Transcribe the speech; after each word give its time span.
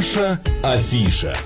Наша 0.00 0.40
афиша. 0.62 1.36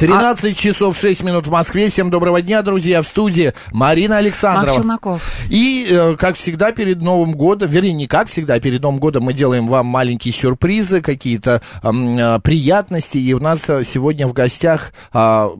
13 0.00 0.58
часов 0.58 0.98
6 0.98 1.22
минут 1.22 1.46
в 1.46 1.52
Москве. 1.52 1.88
Всем 1.88 2.10
доброго 2.10 2.42
дня, 2.42 2.62
друзья. 2.62 3.00
В 3.02 3.06
студии 3.06 3.52
Марина 3.70 4.16
Александрова. 4.16 4.80
Челноков. 4.80 5.22
И, 5.48 5.86
э, 5.88 6.16
как 6.16 6.34
всегда, 6.34 6.72
перед 6.72 7.00
Новым 7.00 7.30
годом, 7.34 7.70
вернее, 7.70 7.92
не 7.92 8.08
как 8.08 8.26
всегда, 8.26 8.58
перед 8.58 8.82
Новым 8.82 8.98
годом 8.98 9.22
мы 9.22 9.34
делаем 9.34 9.68
вам 9.68 9.86
маленькие 9.86 10.34
сюрпризы, 10.34 11.00
какие-то 11.00 11.62
э, 11.80 12.40
приятности. 12.42 13.18
И 13.18 13.32
у 13.34 13.38
нас 13.38 13.62
э, 13.68 13.84
сегодня 13.84 14.26
в 14.26 14.32
гостях 14.32 14.92
а, 15.12 15.52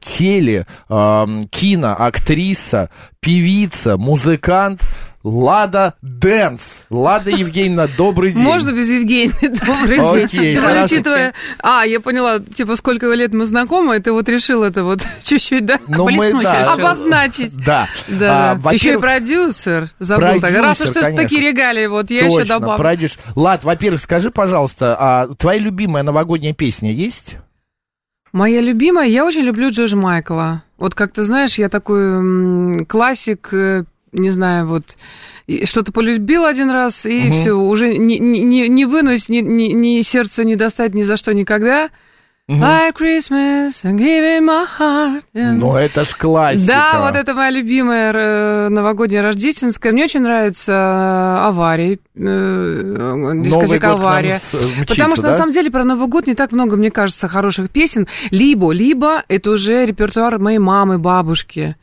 теле, 0.00 0.66
а, 0.88 1.28
киноактриса, 1.50 2.88
певица, 3.20 3.98
музыкант 3.98 4.82
Лада 5.22 5.94
Дэнс. 6.00 6.84
Лада 6.88 7.30
Евгеньевна, 7.30 7.88
добрый 7.98 8.32
день. 8.32 8.42
Можно 8.42 8.72
без 8.72 8.88
Евгения? 8.88 9.34
Добрый 9.42 9.98
день. 9.98 10.24
Окей, 10.24 10.38
более, 10.38 10.60
хорошо. 10.60 10.84
учитывая... 10.84 11.34
А, 11.58 11.84
я 11.84 12.00
поняла, 12.00 12.38
типа, 12.38 12.76
сколько 12.76 13.06
лет 13.12 13.34
мы 13.34 13.44
знакомы, 13.44 13.96
и 13.96 14.00
ты 14.00 14.12
вот 14.12 14.28
решил 14.30 14.62
это 14.62 14.82
вот 14.82 15.00
чуть-чуть, 15.22 15.66
да? 15.66 15.78
Ну, 15.88 16.08
мы, 16.08 16.32
да, 16.32 16.60
решил. 16.60 16.72
Обозначить. 16.72 17.54
Да. 17.64 17.86
Да, 18.08 18.58
А, 18.64 18.72
еще 18.72 18.94
и 18.94 18.96
продюсер. 18.96 19.90
Забыл 19.98 20.40
так. 20.40 20.54
Раз 20.54 20.80
уж 20.80 20.88
Продюсер, 20.88 21.10
ты 21.10 21.16
такие 21.16 21.42
регалии, 21.42 21.86
вот 21.86 22.10
я 22.10 22.24
еще 22.24 22.38
Точно, 22.38 22.58
добавлю. 22.58 22.78
продюсер. 22.78 23.18
Лад, 23.36 23.62
во-первых, 23.62 24.00
скажи, 24.00 24.30
пожалуйста, 24.30 24.96
а 24.98 25.28
твоя 25.34 25.58
любимая 25.58 26.02
новогодняя 26.02 26.54
песня 26.54 26.92
есть? 26.92 27.36
Моя 28.32 28.60
любимая, 28.60 29.08
я 29.08 29.26
очень 29.26 29.42
люблю 29.42 29.70
Джорджа 29.70 29.96
Майкла. 29.96 30.62
Вот 30.78 30.94
как 30.94 31.12
ты 31.12 31.24
знаешь, 31.24 31.58
я 31.58 31.68
такой 31.68 32.86
классик, 32.86 33.52
э, 33.52 33.84
не 34.12 34.30
знаю, 34.30 34.66
вот 34.66 34.96
что-то 35.64 35.92
полюбил 35.92 36.44
один 36.44 36.70
раз, 36.70 37.06
и 37.06 37.22
Мгм. 37.22 37.32
все, 37.32 37.52
уже 37.52 37.96
не, 37.98 38.18
не, 38.18 38.68
не- 38.68 38.84
вынуть, 38.84 39.28
ни, 39.28 39.38
ни, 39.38 39.72
ни 39.72 40.02
сердце 40.02 40.44
не 40.44 40.56
достать 40.56 40.94
ни 40.94 41.02
за 41.02 41.16
что 41.16 41.32
никогда. 41.34 41.90
Like 42.48 42.96
Christmas, 42.98 43.84
I'm 43.84 43.96
giving 43.96 44.44
my 44.44 44.66
heart. 44.76 45.22
and- 45.36 45.58
Ну, 45.58 45.76
это 45.76 46.04
ж 46.04 46.16
классика. 46.16 46.72
Да, 46.72 47.00
вот 47.06 47.14
это 47.14 47.32
моя 47.32 47.50
любимая 47.50 48.12
э, 48.12 48.68
новогодняя 48.70 49.22
рождественская. 49.22 49.92
Мне 49.92 50.02
очень 50.06 50.22
нравится 50.22 50.72
э, 50.72 51.46
аварии, 51.46 52.00
э, 52.16 53.32
дискотека 53.44 53.92
авария. 53.92 54.40
мчится, 54.40 54.56
Потому 54.88 55.12
что 55.14 55.22
да? 55.22 55.30
на 55.30 55.36
самом 55.36 55.52
деле 55.52 55.70
про 55.70 55.84
Новый 55.84 56.08
год 56.08 56.26
не 56.26 56.34
так 56.34 56.50
много, 56.50 56.76
мне 56.76 56.90
кажется, 56.90 57.28
хороших 57.28 57.70
песен. 57.70 58.08
Либо, 58.32 58.72
либо 58.72 59.22
это 59.28 59.50
уже 59.52 59.84
репертуар 59.86 60.40
моей 60.40 60.58
мамы, 60.58 60.98
бабушки. 60.98 61.76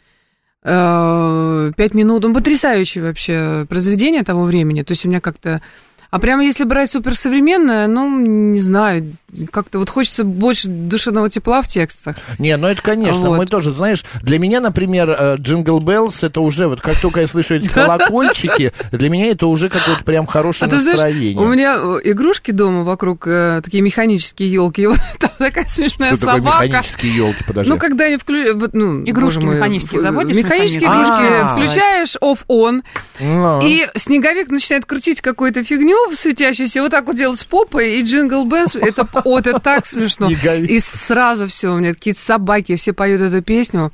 Э, 0.64 1.72
Пять 1.76 1.94
минут. 1.94 2.26
Он 2.26 2.34
потрясающее 2.34 3.04
вообще 3.04 3.66
произведение 3.70 4.24
того 4.24 4.44
времени. 4.44 4.84
То 4.84 4.92
есть 4.92 5.06
у 5.06 5.10
меня 5.10 5.22
как-то... 5.22 5.62
А 6.10 6.20
прямо 6.20 6.44
если 6.44 6.64
брать 6.64 6.92
суперсовременное, 6.92 7.88
ну, 7.88 8.10
не 8.20 8.60
знаю, 8.60 9.12
как-то 9.52 9.80
вот 9.80 9.90
хочется 9.90 10.24
больше 10.24 10.68
душевного 10.70 11.30
тепла 11.30 11.62
в 11.62 11.68
текстах. 11.68 12.16
Не, 12.40 12.56
ну 12.58 12.68
это, 12.68 12.82
конечно, 12.82 13.30
Вот. 13.30 13.38
мы 13.40 13.46
тоже, 13.46 13.74
знаешь, 13.74 14.06
для 14.22 14.40
меня, 14.40 14.62
например, 14.62 15.10
э, 15.10 15.36
Jingle 15.38 15.80
Bells, 15.80 16.24
это 16.24 16.40
уже, 16.42 16.68
вот 16.68 16.80
как 16.82 17.00
только 17.02 17.20
я 17.22 17.28
слышу 17.28 17.56
эти 17.56 17.68
колокольчики, 17.74 18.72
для 18.92 19.10
меня 19.10 19.32
это 19.32 19.48
уже 19.48 19.70
какое-то 19.70 20.04
прям 20.06 20.26
хорошее 20.28 20.72
А 20.72 20.76
знаешь, 20.78 20.86
настроение. 20.98 21.38
у 21.46 21.48
меня 21.48 21.78
э, 21.78 22.00
игрушки 22.06 22.52
дома 22.52 22.84
вокруг, 22.84 23.28
э, 23.28 23.62
такие 23.64 23.82
механические 23.84 24.50
елки, 24.52 24.82
и 24.84 24.88
вот 24.88 25.00
там 25.20 25.32
такая 25.38 25.68
смешная 25.68 26.16
Что 26.16 26.26
такое 26.26 26.36
собака. 26.38 26.66
механические 26.68 27.16
елки, 27.16 27.44
подожди? 27.46 27.72
Ну, 27.74 27.78
когда 27.80 28.06
они 28.06 28.18
включают... 28.18 28.74
Ну, 28.74 29.04
Игрушки 29.04 29.44
мой, 29.46 29.56
механические 29.56 30.00
заводишь, 30.02 30.38
Механические 30.38 30.84
игрушки 30.90 31.24
А. 31.44 31.54
включаешь 31.54 32.16
off-on, 32.22 32.82
Ну. 33.20 33.62
и 33.68 33.88
снеговик 33.96 34.50
начинает 34.50 34.86
крутить 34.86 35.20
какую-то 35.22 35.64
фигню 35.66 35.97
светящуюся, 36.14 36.80
и 36.80 36.82
вот 36.82 36.92
так 36.92 37.06
вот 37.06 37.16
делать 37.16 37.40
с 37.40 37.44
попой, 37.44 37.96
и 37.96 38.04
джингл 38.04 38.46
бенс, 38.46 38.76
это, 38.76 39.08
вот, 39.26 39.48
это 39.48 39.60
так 39.60 39.86
смешно. 39.86 40.30
И 40.30 40.80
сразу 40.80 41.48
все, 41.48 41.74
у 41.74 41.78
меня 41.78 41.94
какие-то 41.94 42.20
собаки, 42.20 42.76
все 42.76 42.94
поют 42.94 43.22
эту 43.22 43.42
песню. 43.42 43.92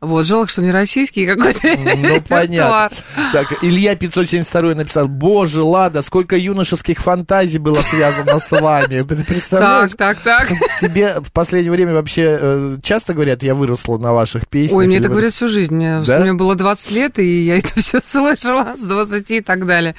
Вот, 0.00 0.26
жалко, 0.26 0.50
что 0.50 0.62
не 0.62 0.70
российский 0.70 1.26
какой-то 1.26 1.60
Ну, 1.62 1.84
репертуар. 1.84 2.20
понятно. 2.28 2.90
Так, 3.32 3.64
Илья 3.64 3.96
572 3.96 4.74
написал, 4.74 5.08
боже, 5.08 5.62
Лада, 5.62 6.02
сколько 6.02 6.36
юношеских 6.36 6.98
фантазий 6.98 7.58
было 7.58 7.76
связано 7.82 8.38
с 8.38 8.50
вами. 8.50 9.02
Представляешь? 9.02 9.92
Так, 9.92 10.18
так, 10.20 10.48
так. 10.48 10.58
Тебе 10.80 11.20
в 11.20 11.32
последнее 11.32 11.72
время 11.72 11.94
вообще 11.94 12.38
э, 12.40 12.76
часто 12.82 13.14
говорят, 13.14 13.42
я 13.42 13.54
выросла 13.54 13.98
на 13.98 14.12
ваших 14.12 14.48
песнях? 14.48 14.78
Ой, 14.78 14.86
мне 14.86 14.98
это 14.98 15.08
говорят 15.08 15.32
всю 15.32 15.48
жизнь. 15.48 15.74
Мне, 15.74 16.32
было 16.34 16.54
20 16.54 16.90
лет, 16.90 17.18
и 17.18 17.44
я 17.44 17.58
это 17.58 17.68
все 17.80 18.00
слышала 18.04 18.74
с 18.76 18.80
20 18.80 19.30
и 19.30 19.40
так 19.40 19.66
далее. 19.66 19.94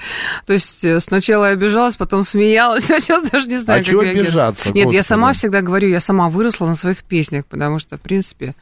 То 0.45 0.53
есть 0.53 0.83
э, 0.83 0.99
сначала 0.99 1.45
я 1.45 1.51
обижалась, 1.53 1.95
потом 1.95 2.23
смеялась, 2.23 2.89
а 2.91 2.99
сейчас 2.99 3.29
даже 3.29 3.47
не 3.47 3.57
знаю, 3.57 3.79
А 3.79 3.83
как 3.83 3.89
чего 3.89 4.01
обижаться, 4.01 4.69
Нет, 4.71 4.91
я 4.91 5.03
сама 5.03 5.33
всегда 5.33 5.61
говорю, 5.61 5.89
я 5.89 5.99
сама 5.99 6.29
выросла 6.29 6.67
на 6.67 6.75
своих 6.75 7.03
песнях, 7.03 7.45
потому 7.45 7.79
что, 7.79 7.97
в 7.97 8.01
принципе, 8.01 8.55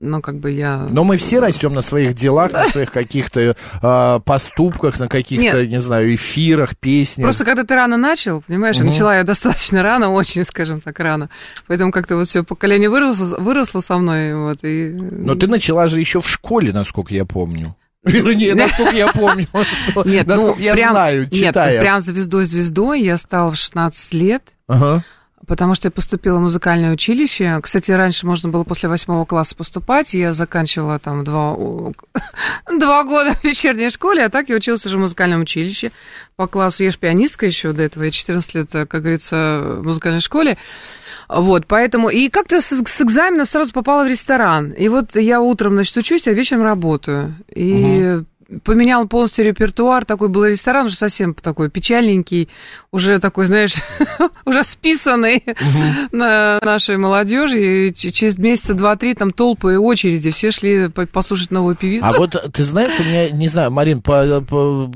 ну, 0.00 0.22
как 0.22 0.38
бы 0.38 0.50
я... 0.50 0.86
Но 0.90 1.04
мы 1.04 1.18
все 1.18 1.40
растем 1.40 1.74
на 1.74 1.82
своих 1.82 2.14
делах, 2.14 2.52
на 2.52 2.66
своих 2.66 2.90
каких-то 2.90 3.54
э, 3.82 4.20
поступках, 4.24 4.98
на 4.98 5.08
каких-то, 5.08 5.66
не 5.66 5.80
знаю, 5.80 6.14
эфирах, 6.14 6.76
песнях. 6.76 7.26
Просто 7.26 7.44
когда 7.44 7.64
ты 7.64 7.74
рано 7.74 7.98
начал, 7.98 8.40
понимаешь, 8.40 8.78
начала 8.78 9.16
я 9.16 9.24
достаточно 9.24 9.82
рано, 9.82 10.10
очень, 10.10 10.44
скажем 10.44 10.80
так, 10.80 10.98
рано. 11.00 11.28
Поэтому 11.66 11.92
как-то 11.92 12.16
вот 12.16 12.28
все 12.28 12.42
поколение 12.42 12.88
выросло, 12.88 13.36
выросло 13.38 13.80
со 13.80 13.98
мной, 13.98 14.34
вот, 14.34 14.58
и... 14.62 14.88
Но 14.90 15.34
ты 15.34 15.46
начала 15.46 15.86
же 15.86 16.00
еще 16.00 16.22
в 16.22 16.28
школе, 16.28 16.72
насколько 16.72 17.12
я 17.14 17.26
помню. 17.26 17.76
Вернее, 18.02 18.54
насколько 18.56 18.96
я 18.96 19.08
помню, 19.12 19.46
что, 19.90 20.04
Нет, 20.04 20.26
ну, 20.26 20.34
насколько 20.34 20.62
я 20.62 20.72
прям- 20.74 20.92
знаю, 20.92 21.20
Нет, 21.24 21.32
читая. 21.32 21.80
прям 21.80 22.00
звездой-звездой 22.00 23.02
я 23.02 23.16
стала 23.18 23.50
в 23.50 23.56
16 23.56 24.14
лет. 24.14 24.42
Ага. 24.66 25.04
Потому 25.46 25.74
что 25.74 25.88
я 25.88 25.90
поступила 25.90 26.38
в 26.38 26.42
музыкальное 26.42 26.92
училище. 26.92 27.58
Кстати, 27.62 27.90
раньше 27.90 28.26
можно 28.26 28.50
было 28.50 28.62
после 28.62 28.88
восьмого 28.88 29.24
класса 29.24 29.56
поступать. 29.56 30.12
Я 30.12 30.32
заканчивала 30.32 30.98
там 30.98 31.24
два, 31.24 31.56
два 32.78 33.04
года 33.04 33.32
в 33.32 33.44
вечерней 33.44 33.90
школе, 33.90 34.24
а 34.24 34.28
так 34.28 34.48
я 34.48 34.56
училась 34.56 34.84
уже 34.84 34.98
в 34.98 35.00
музыкальном 35.00 35.40
училище. 35.40 35.92
По 36.36 36.46
классу 36.46 36.84
я 36.84 36.90
же 36.90 36.98
пианистка 36.98 37.46
еще 37.46 37.72
до 37.72 37.82
этого. 37.82 38.04
Я 38.04 38.10
14 38.10 38.54
лет, 38.54 38.70
как 38.70 39.00
говорится, 39.00 39.76
в 39.78 39.84
музыкальной 39.84 40.20
школе. 40.20 40.58
Вот, 41.28 41.66
поэтому... 41.66 42.10
И 42.10 42.28
как-то 42.28 42.60
с, 42.60 42.66
с 42.66 43.00
экзамена 43.00 43.46
сразу 43.46 43.72
попала 43.72 44.04
в 44.04 44.08
ресторан. 44.08 44.72
И 44.72 44.88
вот 44.88 45.14
я 45.14 45.40
утром, 45.40 45.74
значит, 45.74 45.96
учусь, 45.96 46.26
а 46.26 46.32
вечером 46.32 46.64
работаю. 46.64 47.36
И 47.54 48.20
поменял 48.64 49.06
полностью 49.06 49.44
репертуар. 49.44 50.04
Такой 50.04 50.28
был 50.28 50.44
ресторан 50.44 50.86
уже 50.86 50.96
совсем 50.96 51.34
такой 51.34 51.70
печальненький, 51.70 52.48
уже 52.90 53.18
такой, 53.18 53.46
знаешь, 53.46 53.74
уже 54.44 54.62
списанный 54.62 55.44
на 56.12 56.58
нашей 56.62 56.96
молодежи. 56.96 57.88
И 57.88 57.94
через 57.94 58.38
месяца 58.38 58.74
два-три 58.74 59.14
там 59.14 59.30
толпы 59.30 59.74
и 59.74 59.76
очереди. 59.76 60.30
Все 60.30 60.50
шли 60.50 60.88
по- 60.88 61.06
послушать 61.06 61.50
новую 61.50 61.76
певицу. 61.76 62.06
А 62.06 62.12
вот 62.12 62.36
ты 62.52 62.64
знаешь, 62.64 62.98
у 62.98 63.02
меня, 63.04 63.30
не 63.30 63.48
знаю, 63.48 63.70
Марин, 63.70 64.02
по- 64.02 64.40
по- 64.40 64.90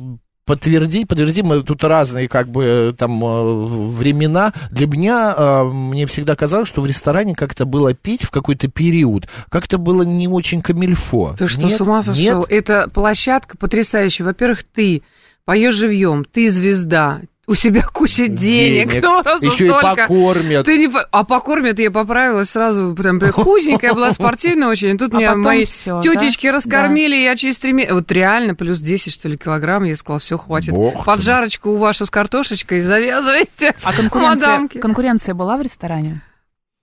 подтверди, 0.45 1.05
подтверди, 1.05 1.43
мы 1.43 1.63
тут 1.63 1.85
разные 1.85 2.29
как 2.29 2.49
бы 2.49 2.95
там 2.97 3.23
э, 3.25 3.67
времена. 3.89 4.53
Для 4.71 4.87
меня, 4.87 5.35
э, 5.37 5.65
мне 5.65 6.07
всегда 6.07 6.37
казалось, 6.37 6.69
что 6.69 6.81
в 6.81 6.87
ресторане 6.87 7.35
как-то 7.35 7.65
было 7.65 7.95
петь 7.95 8.23
в 8.23 8.31
какой-то 8.31 8.69
период, 8.69 9.29
как-то 9.49 9.79
было 9.79 10.03
не 10.03 10.29
очень 10.29 10.63
камильфо. 10.63 11.35
Ты 11.39 11.49
что, 11.49 11.63
Нет? 11.63 11.79
с 11.79 11.81
ума 11.81 12.03
сошел? 12.03 12.41
Нет? 12.41 12.47
Это 12.51 12.89
площадка 12.93 13.57
потрясающая. 13.57 14.25
Во-первых, 14.25 14.65
ты 14.65 15.03
поешь 15.45 15.75
живьем, 15.75 16.25
ты 16.25 16.51
звезда, 16.51 17.21
у 17.47 17.55
себя 17.55 17.83
куча 17.83 18.29
денег, 18.29 18.91
Денег. 18.91 19.03
ну 19.03 19.23
Еще 19.41 19.67
и 19.67 19.69
столько. 19.69 19.97
покормят. 19.97 20.65
Ты 20.65 20.79
не... 20.79 20.91
А 21.11 21.25
покормят, 21.25 21.79
я 21.79 21.91
поправилась 21.91 22.51
сразу, 22.51 22.95
прям 22.95 23.19
прям 23.21 23.33
худенькая 23.33 23.93
была, 23.95 24.13
спортивная 24.13 24.69
очень. 24.69 24.95
И 24.95 24.99
тут 24.99 25.15
А 25.15 25.17
меня 25.19 25.35
мои 25.37 25.65
всё, 25.67 26.01
тетечки 26.01 26.47
да? 26.47 26.55
раскормили, 26.55 27.17
и 27.17 27.25
я 27.25 27.37
через 27.37 27.59
три 27.59 27.73
месяца... 27.73 27.95
Вот 27.95 28.11
реально, 28.13 28.55
плюс 28.55 28.79
10, 28.81 29.13
что 29.13 29.29
ли, 29.29 29.37
килограмм, 29.37 29.85
я 29.85 29.97
сказала, 29.97 30.21
все, 30.21 30.39
хватит. 30.39 30.73
Бог 30.75 30.99
ты 30.99 31.05
Поджарочку 31.05 31.71
у 31.71 31.77
вашу 31.77 32.07
с 32.07 32.11
картошечкой 32.11 32.81
завязывайте, 32.81 33.75
А 33.83 33.93
конкуренция, 33.93 34.49
мадамки. 34.49 34.79
конкуренция 34.79 35.35
была 35.35 35.57
в 35.57 35.63
ресторане? 35.63 36.23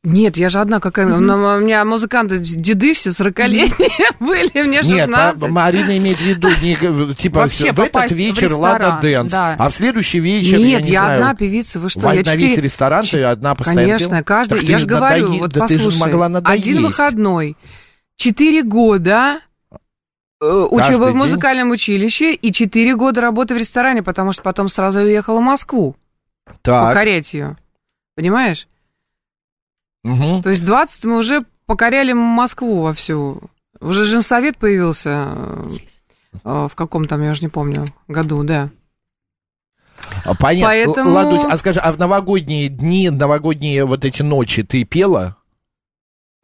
Нет, 0.04 0.36
я 0.36 0.50
же 0.50 0.60
одна 0.60 0.80
какая... 0.80 1.06
Ну, 1.06 1.18
У 1.58 1.60
меня 1.60 1.86
музыканты, 1.86 2.40
деды 2.40 2.94
все 2.94 3.12
40-летние 3.12 3.92
были, 4.20 4.64
мне 4.64 4.82
Нет, 4.82 5.10
а 5.14 5.30
16. 5.34 5.50
Марина 5.52 5.96
имеет 6.00 6.18
в 6.18 6.22
виду, 6.22 6.50
не, 6.62 6.76
типа, 7.14 7.42
Вообще 7.42 7.72
в 7.72 7.80
этот 7.80 8.10
в 8.10 8.16
вечер 8.16 8.52
Лада 8.56 8.98
Дэнс, 9.00 9.32
да. 9.32 9.56
а 9.60 9.70
в 9.70 9.74
следующий 9.76 10.20
вечер, 10.20 10.58
Нет, 10.58 10.82
я 10.82 10.82
не 10.82 10.92
я 10.92 11.00
знаю, 11.02 11.22
одна 11.22 11.36
певица, 11.36 11.80
вы 11.80 11.90
что? 11.92 12.00
Во- 12.00 12.16
я 12.16 12.24
на 12.26 12.36
весь 12.36 12.50
четыре- 12.50 12.64
ресторан 12.64 13.04
ты 13.06 13.22
одна 13.24 13.54
постоянно 13.54 13.84
Конечно, 13.84 14.24
каждый, 14.24 14.50
Так 14.58 14.60
ты 14.66 14.72
я 14.72 14.80
же 14.80 14.88
говорю, 14.88 15.28
надои- 15.34 15.40
вот 15.40 15.52
да 15.52 15.68
ты 15.68 15.76
послушай, 15.78 15.92
же 15.98 16.00
могла 16.00 16.30
надоесть. 16.30 16.64
один 16.68 16.82
выходной, 16.82 17.58
четыре 18.16 18.64
года 18.64 19.42
э, 20.42 20.46
учеба 20.72 21.04
в 21.04 21.08
день? 21.10 21.18
музыкальном 21.18 21.70
училище 21.70 22.34
и 22.34 22.52
четыре 22.52 22.96
года 22.96 23.22
работы 23.22 23.54
в 23.54 23.58
ресторане, 23.58 24.02
потому 24.02 24.32
что 24.32 24.42
потом 24.42 24.68
сразу 24.68 25.02
уехала 25.02 25.42
в 25.42 25.44
Москву 25.44 25.96
Так, 26.64 26.88
покорять 26.88 27.32
ее. 27.36 27.56
Понимаешь? 28.16 28.68
Мгм. 30.04 30.42
То 30.42 30.50
есть 30.50 30.64
20 30.66 31.06
мы 31.06 31.18
уже 31.18 31.42
покоряли 31.66 32.14
Москву 32.14 32.82
вовсю. 32.82 33.42
Уже 33.80 34.06
женсовет 34.06 34.58
появился 34.58 35.30
э, 35.36 35.64
э, 36.44 36.68
в 36.70 36.76
каком 36.76 37.06
там, 37.06 37.24
я 37.24 37.32
уже 37.32 37.42
не 37.42 37.50
помню, 37.50 37.88
году, 38.08 38.44
да. 38.44 38.70
А, 40.24 40.36
Понятно. 40.36 40.68
Поэтому- 40.68 41.12
Ладусь, 41.12 41.46
а 41.50 41.58
скажи, 41.58 41.80
а 41.80 41.92
в 41.92 41.98
новогодние 41.98 42.70
дни, 42.70 43.10
новогодние 43.10 43.86
вот 43.86 44.06
эти 44.06 44.22
ночи 44.22 44.64
ты 44.64 44.84
пела? 44.84 45.38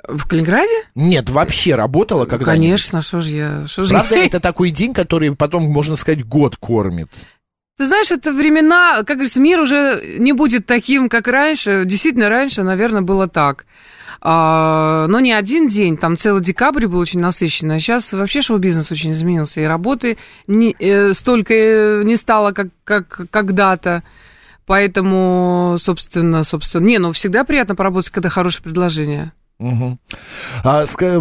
В 0.07 0.27
Калининграде? 0.27 0.85
Нет, 0.95 1.29
вообще 1.29 1.75
работала 1.75 2.25
когда 2.25 2.45
Конечно, 2.45 3.01
что 3.01 3.21
же 3.21 3.35
я... 3.35 3.65
Ж 3.65 3.89
Правда, 3.89 4.15
я... 4.15 4.25
это 4.25 4.39
такой 4.39 4.71
день, 4.71 4.93
который 4.93 5.35
потом, 5.35 5.63
можно 5.63 5.95
сказать, 5.97 6.25
год 6.25 6.55
кормит. 6.55 7.09
Ты 7.77 7.85
знаешь, 7.85 8.09
это 8.09 8.33
времена, 8.33 9.03
как 9.03 9.17
говорится, 9.17 9.39
мир 9.39 9.59
уже 9.59 10.15
не 10.17 10.33
будет 10.33 10.65
таким, 10.65 11.09
как 11.09 11.27
раньше. 11.27 11.83
Действительно, 11.85 12.27
раньше, 12.27 12.63
наверное, 12.63 13.03
было 13.03 13.27
так. 13.27 13.65
А, 14.19 15.05
но 15.07 15.19
не 15.19 15.31
один 15.31 15.67
день, 15.67 15.95
там 15.95 16.17
целый 16.17 16.41
декабрь 16.41 16.87
был 16.87 16.97
очень 16.97 17.19
насыщенный. 17.19 17.75
А 17.75 17.79
сейчас 17.79 18.13
вообще 18.13 18.41
шоу-бизнес 18.41 18.91
очень 18.91 19.11
изменился, 19.11 19.61
и 19.61 19.65
работы 19.65 20.17
не, 20.47 20.75
э, 20.79 21.13
столько 21.13 21.53
э, 21.53 22.03
не 22.03 22.15
стало, 22.15 22.51
как, 22.51 22.69
как 22.83 23.29
когда-то. 23.29 24.01
Поэтому, 24.65 25.77
собственно, 25.79 26.43
собственно... 26.43 26.83
Не, 26.83 26.97
ну 26.97 27.11
всегда 27.11 27.43
приятно 27.43 27.75
поработать, 27.75 28.09
когда 28.09 28.29
хорошее 28.29 28.63
предложение. 28.63 29.33
Мгм. 29.59 29.99
А, 30.63 30.83
ска- 30.83 31.19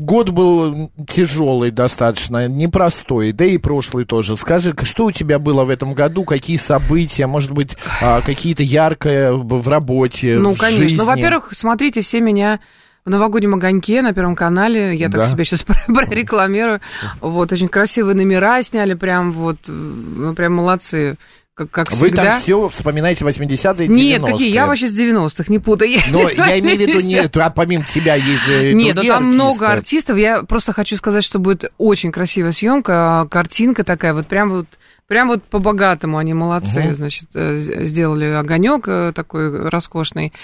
год 0.00 0.28
был 0.28 0.90
тяжелый 1.06 1.70
достаточно, 1.70 2.46
непростой, 2.46 3.32
да 3.32 3.46
и 3.46 3.56
прошлый 3.56 4.04
тоже. 4.04 4.36
Скажи, 4.36 4.74
что 4.82 5.06
у 5.06 5.10
тебя 5.12 5.38
было 5.38 5.64
в 5.64 5.70
этом 5.70 5.94
году, 5.94 6.24
какие 6.24 6.58
события, 6.58 7.26
может 7.26 7.50
быть, 7.52 7.76
а, 8.02 8.20
какие-то 8.20 8.62
яркие 8.62 9.32
в 9.32 9.66
работе, 9.68 10.38
Ну, 10.38 10.54
в 10.54 10.58
конечно. 10.58 10.82
жизни? 10.82 10.96
Ну, 10.98 11.04
во-первых, 11.06 11.48
смотрите 11.52 12.02
все 12.02 12.20
меня 12.20 12.60
в 13.06 13.10
новогоднем 13.10 13.54
огоньке 13.54 14.02
на 14.02 14.12
Первом 14.12 14.36
канале. 14.36 14.94
Я 14.94 15.06
так 15.08 15.22
Да. 15.22 15.28
себя 15.28 15.44
сейчас 15.44 15.64
прорекламирую. 15.86 16.80
Вот, 17.22 17.50
очень 17.52 17.68
красивые 17.68 18.14
номера 18.14 18.62
сняли, 18.62 18.92
прям 18.92 19.32
вот, 19.32 19.56
ну, 19.66 20.34
прям 20.34 20.54
молодцы. 20.56 21.16
Как, 21.58 21.70
как 21.72 21.90
Вы 21.90 22.06
всегда. 22.06 22.24
там 22.24 22.40
все 22.40 22.68
вспоминаете 22.68 23.24
80-е, 23.24 23.88
90-е. 23.88 23.88
Нет, 23.88 24.22
какие, 24.22 24.52
я 24.52 24.66
вообще 24.66 24.86
с 24.86 24.96
90-х, 24.96 25.44
не 25.48 25.58
путай. 25.58 26.00
Но 26.08 26.28
я 26.30 26.58
имею 26.60 26.76
в 26.76 26.80
виду, 26.80 27.00
нет, 27.00 27.36
а 27.36 27.50
помимо 27.50 27.84
тебя 27.84 28.14
есть 28.14 28.44
же 28.44 28.72
Нет, 28.74 28.94
ну 28.94 29.02
другие 29.02 29.12
там 29.12 29.24
артисты. 29.24 29.42
много 29.42 29.68
артистов. 29.68 30.16
Я 30.18 30.42
просто 30.44 30.72
хочу 30.72 30.96
сказать, 30.96 31.24
что 31.24 31.40
будет 31.40 31.64
очень 31.78 32.12
красивая 32.12 32.52
съемка, 32.52 33.26
картинка 33.28 33.82
такая, 33.82 34.14
вот 34.14 34.26
прям 34.26 34.50
вот 34.50 34.66
Прям 35.08 35.28
вот 35.28 35.42
по-богатому 35.44 36.18
они 36.18 36.34
молодцы, 36.34 36.80
Мгм. 36.82 36.94
значит, 36.94 37.28
э, 37.32 37.56
сделали 37.56 38.26
огонек 38.26 38.86
э, 38.88 39.12
такой 39.14 39.70
роскошный. 39.70 40.34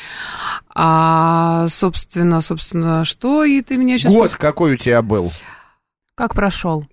А, 0.75 1.67
собственно, 1.69 2.41
собственно, 2.41 3.05
что 3.05 3.45
и 3.45 3.61
ты 3.61 3.77
меня 3.77 3.99
сейчас... 3.99 4.11
Год 4.11 4.33
какой 4.33 4.73
у 4.73 4.77
тебя 4.79 5.03
был? 5.03 5.31
Как 6.15 6.35
прошел? 6.35 6.87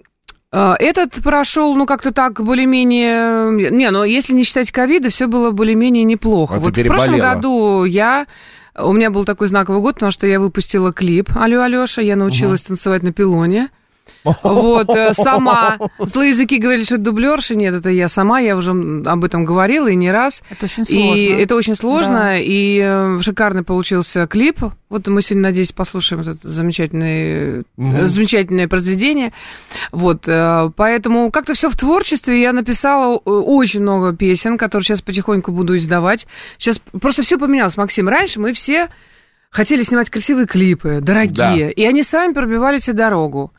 Э, 0.52 0.74
Этот 0.80 1.16
прошел, 1.24 1.76
ну, 1.76 1.86
как-то 1.86 2.12
так, 2.12 2.42
более-менее... 2.42 3.72
Не, 3.72 3.90
ну, 3.92 4.04
если 4.04 4.34
не 4.34 4.44
считать 4.44 4.72
ковида, 4.72 5.10
все 5.10 5.28
было 5.28 5.52
более-менее 5.52 6.04
неплохо. 6.04 6.56
А 6.56 6.60
вот 6.60 6.78
в 6.78 6.88
прошлом 6.88 7.20
году 7.20 7.84
я... 7.86 8.28
У 8.80 8.94
меня 8.94 9.12
был 9.12 9.26
такой 9.26 9.48
знаковый 9.48 9.82
год, 9.82 9.96
потому 9.96 10.12
что 10.12 10.28
я 10.28 10.40
выпустила 10.40 10.94
клип 10.94 11.30
«Алло, 11.36 11.62
Алёша», 11.62 12.02
я 12.02 12.16
научилась 12.16 12.62
танцевать 12.62 13.04
на 13.04 13.12
пилоне. 13.12 13.70
Вот, 14.44 14.90
э, 14.96 15.14
сама. 15.16 15.80
Злые 15.98 16.30
языки 16.32 16.58
говорили, 16.60 16.84
что 16.84 16.96
это 16.96 17.04
дублерша. 17.06 17.56
Нет, 17.56 17.74
это 17.74 17.90
я 17.90 18.08
сама, 18.08 18.40
я 18.40 18.56
уже 18.56 18.72
об 18.72 19.24
этом 19.24 19.46
говорила 19.46 19.88
и 19.88 19.96
не 19.96 20.12
раз. 20.12 20.44
Это 20.52 20.66
очень 20.66 20.86
сложно. 20.86 21.16
И 21.16 21.26
это 21.26 21.56
очень 21.56 21.76
сложно, 21.76 22.14
Да. 22.20 22.38
и 22.38 22.80
э, 22.84 23.20
шикарный 23.22 23.64
получился 23.64 24.28
клип. 24.28 24.60
Вот 24.90 25.08
мы 25.08 25.22
сегодня, 25.22 25.44
надеюсь, 25.50 25.72
послушаем 25.72 26.22
это 26.22 26.38
замечательное, 26.44 27.64
Мгм. 27.78 28.06
замечательное 28.06 28.68
произведение. 28.68 29.32
Вот, 29.92 30.26
поэтому 30.76 31.32
как-то 31.32 31.54
все 31.54 31.70
в 31.70 31.76
творчестве. 31.78 32.42
Я 32.42 32.54
написала 32.54 33.16
очень 33.18 33.82
много 33.82 34.14
песен, 34.14 34.58
которые 34.58 34.84
сейчас 34.84 35.02
потихоньку 35.02 35.52
буду 35.52 35.76
издавать. 35.78 36.28
Сейчас 36.58 36.80
просто 37.02 37.22
все 37.24 37.38
поменялось, 37.40 37.78
Максим. 37.78 38.08
Раньше 38.10 38.40
мы 38.40 38.54
все 38.54 38.90
хотели 39.50 39.84
снимать 39.84 40.10
красивые 40.10 40.46
клипы, 40.48 41.00
дорогие, 41.02 41.72
и 41.72 41.86
они 41.86 42.04
сами 42.04 42.34
пробивали 42.34 42.78
себе 42.80 42.94
дорогу. 42.94 43.52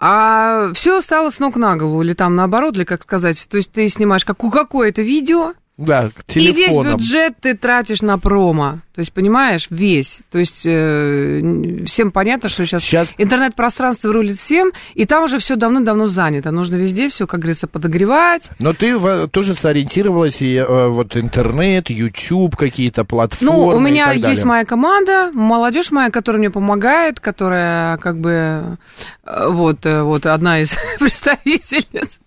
А 0.00 0.72
все 0.74 1.00
стало 1.00 1.30
с 1.30 1.40
ног 1.40 1.56
на 1.56 1.76
голову, 1.76 2.02
или 2.02 2.12
там 2.12 2.36
наоборот, 2.36 2.76
или 2.76 2.84
как 2.84 3.02
сказать. 3.02 3.48
То 3.48 3.56
есть 3.56 3.72
ты 3.72 3.88
снимаешь 3.88 4.24
как, 4.24 4.38
какое-то 4.38 5.02
видео, 5.02 5.54
Да, 5.78 6.10
к 6.10 6.36
и 6.36 6.40
весь 6.52 6.56
телефоном. 6.66 6.96
бюджет 6.98 7.34
ты 7.40 7.54
тратишь 7.54 8.02
на 8.02 8.18
промо. 8.18 8.80
То 8.94 9.00
есть, 9.00 9.12
понимаешь, 9.12 9.68
весь. 9.70 10.22
То 10.32 10.38
есть, 10.38 10.62
э, 10.66 11.84
всем 11.86 12.10
понятно, 12.10 12.48
что 12.48 12.66
сейчас 12.66 12.82
Сейчас 12.82 13.14
интернет-пространство 13.16 14.12
рулит 14.12 14.36
всем, 14.36 14.72
и 14.94 15.04
там 15.06 15.22
уже 15.24 15.38
все 15.38 15.54
давно-давно 15.54 16.08
занято. 16.08 16.50
Нужно 16.50 16.74
везде 16.74 17.08
все, 17.08 17.28
как 17.28 17.38
говорится, 17.40 17.68
подогревать. 17.68 18.50
Но 18.58 18.72
ты 18.72 18.98
в- 18.98 19.28
тоже 19.28 19.54
сориентировалась, 19.54 20.42
и 20.42 20.56
э, 20.56 20.88
вот 20.88 21.16
интернет, 21.16 21.90
YouTube, 21.90 22.56
какие-то 22.56 23.04
платформы 23.04 23.52
Ну, 23.56 23.66
у 23.76 23.78
меня 23.80 24.10
есть 24.10 24.22
далее. 24.24 24.44
моя 24.44 24.64
команда, 24.64 25.30
молодежь 25.32 25.92
моя, 25.92 26.10
которая 26.10 26.40
мне 26.40 26.50
помогает, 26.50 27.20
которая 27.20 27.98
как 27.98 28.18
бы 28.18 28.78
э, 29.24 29.48
вот, 29.48 29.86
э, 29.86 30.02
вот 30.02 30.26
одна 30.26 30.60
из 30.60 30.72
представительниц 30.98 32.18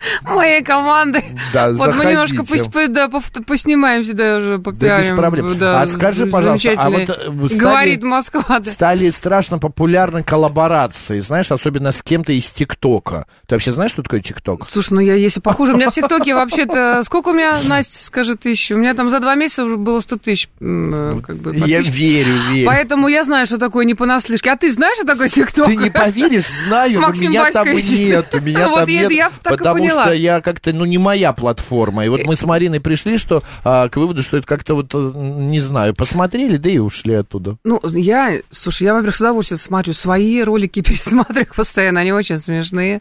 моей 0.22 0.62
команды. 0.62 1.22
Да, 1.52 1.70
Вот 1.72 1.94
мы 1.94 2.06
немножко 2.06 2.38
заходите. 2.38 2.70
пусть, 2.70 2.92
да, 2.92 3.06
пов- 3.06 3.44
поснимаем 3.44 4.04
сюда 4.04 4.36
уже, 4.36 4.58
Да 4.58 4.58
без 4.58 4.64
попиарим. 4.64 5.16
проблем. 5.16 5.58
да, 5.58 5.82
а 5.82 5.86
скажи, 5.86 6.26
пожалуйста, 6.26 6.74
а 6.76 6.90
вот 6.90 7.00
э, 7.00 7.14
стали, 7.48 7.58
Говорит 7.58 8.02
Москва, 8.02 8.60
да. 8.60 8.70
стали 8.70 9.10
страшно 9.10 9.58
популярны 9.58 10.22
коллаборации, 10.22 11.20
знаешь, 11.20 11.50
особенно 11.50 11.92
с 11.92 12.02
кем-то 12.02 12.32
из 12.32 12.46
ТикТока. 12.46 13.26
Ты 13.46 13.54
вообще 13.54 13.72
знаешь, 13.72 13.90
что 13.90 14.02
такое 14.02 14.20
ТикТок? 14.20 14.66
Слушай, 14.66 14.94
ну 14.94 15.00
я 15.00 15.14
если 15.14 15.40
похуже, 15.40 15.72
у 15.72 15.76
меня 15.76 15.90
в 15.90 15.94
ТикТоке 15.94 16.34
вообще-то... 16.34 17.02
Сколько 17.04 17.28
у 17.28 17.32
меня, 17.32 17.56
Настя, 17.64 18.04
скажи, 18.04 18.36
тысяч? 18.36 18.70
У 18.70 18.76
меня 18.76 18.94
там 18.94 19.08
за 19.10 19.20
два 19.20 19.34
месяца 19.34 19.64
уже 19.64 19.76
было 19.76 20.00
100 20.00 20.16
тысяч 20.18 20.48
э, 20.60 21.20
как 21.26 21.36
бы, 21.36 21.54
Я 21.56 21.80
верю, 21.80 22.34
верю. 22.50 22.66
Поэтому 22.66 23.08
я 23.08 23.24
знаю, 23.24 23.46
что 23.46 23.58
такое 23.58 23.84
не 23.84 23.94
понаслышке. 23.94 24.50
А 24.50 24.56
ты 24.56 24.70
знаешь, 24.72 24.96
что 24.96 25.06
такое 25.06 25.28
ТикТок? 25.28 25.66
Ты 25.66 25.76
не 25.76 25.90
поверишь, 25.90 26.46
знаю, 26.66 27.00
но 27.00 27.08
Максим 27.08 27.30
меня 27.30 27.50
там 27.50 27.66
нет, 27.68 28.34
у 28.34 28.40
меня 28.40 28.68
Вот 28.68 28.80
там 28.80 28.88
нет, 28.88 29.10
я 29.10 29.30
так 29.42 29.60
и 29.60 29.87
поняла. 29.88 30.04
что 30.04 30.14
я 30.14 30.40
как-то, 30.40 30.72
ну, 30.72 30.84
не 30.84 30.98
моя 30.98 31.32
платформа. 31.32 32.04
И 32.04 32.08
вот 32.08 32.24
мы 32.24 32.36
с 32.36 32.42
Мариной 32.42 32.80
пришли, 32.80 33.18
что 33.18 33.42
а, 33.64 33.88
к 33.88 33.96
выводу, 33.96 34.22
что 34.22 34.36
это 34.36 34.46
как-то 34.46 34.74
вот, 34.74 34.94
э, 34.94 35.12
не 35.14 35.60
знаю, 35.60 35.94
посмотрели, 35.94 36.56
да 36.56 36.70
и 36.70 36.78
ушли 36.78 37.14
оттуда. 37.14 37.56
Ну, 37.64 37.80
я, 37.92 38.38
слушай, 38.50 38.84
я, 38.84 38.94
во-первых, 38.94 39.16
с 39.16 39.20
удовольствием 39.20 39.58
смотрю 39.58 39.92
свои 39.92 40.42
ролики, 40.42 40.80
пересматриваю 40.82 41.44
их 41.46 41.54
постоянно, 41.54 42.00
они 42.00 42.12
очень 42.12 42.38
смешные, 42.38 43.00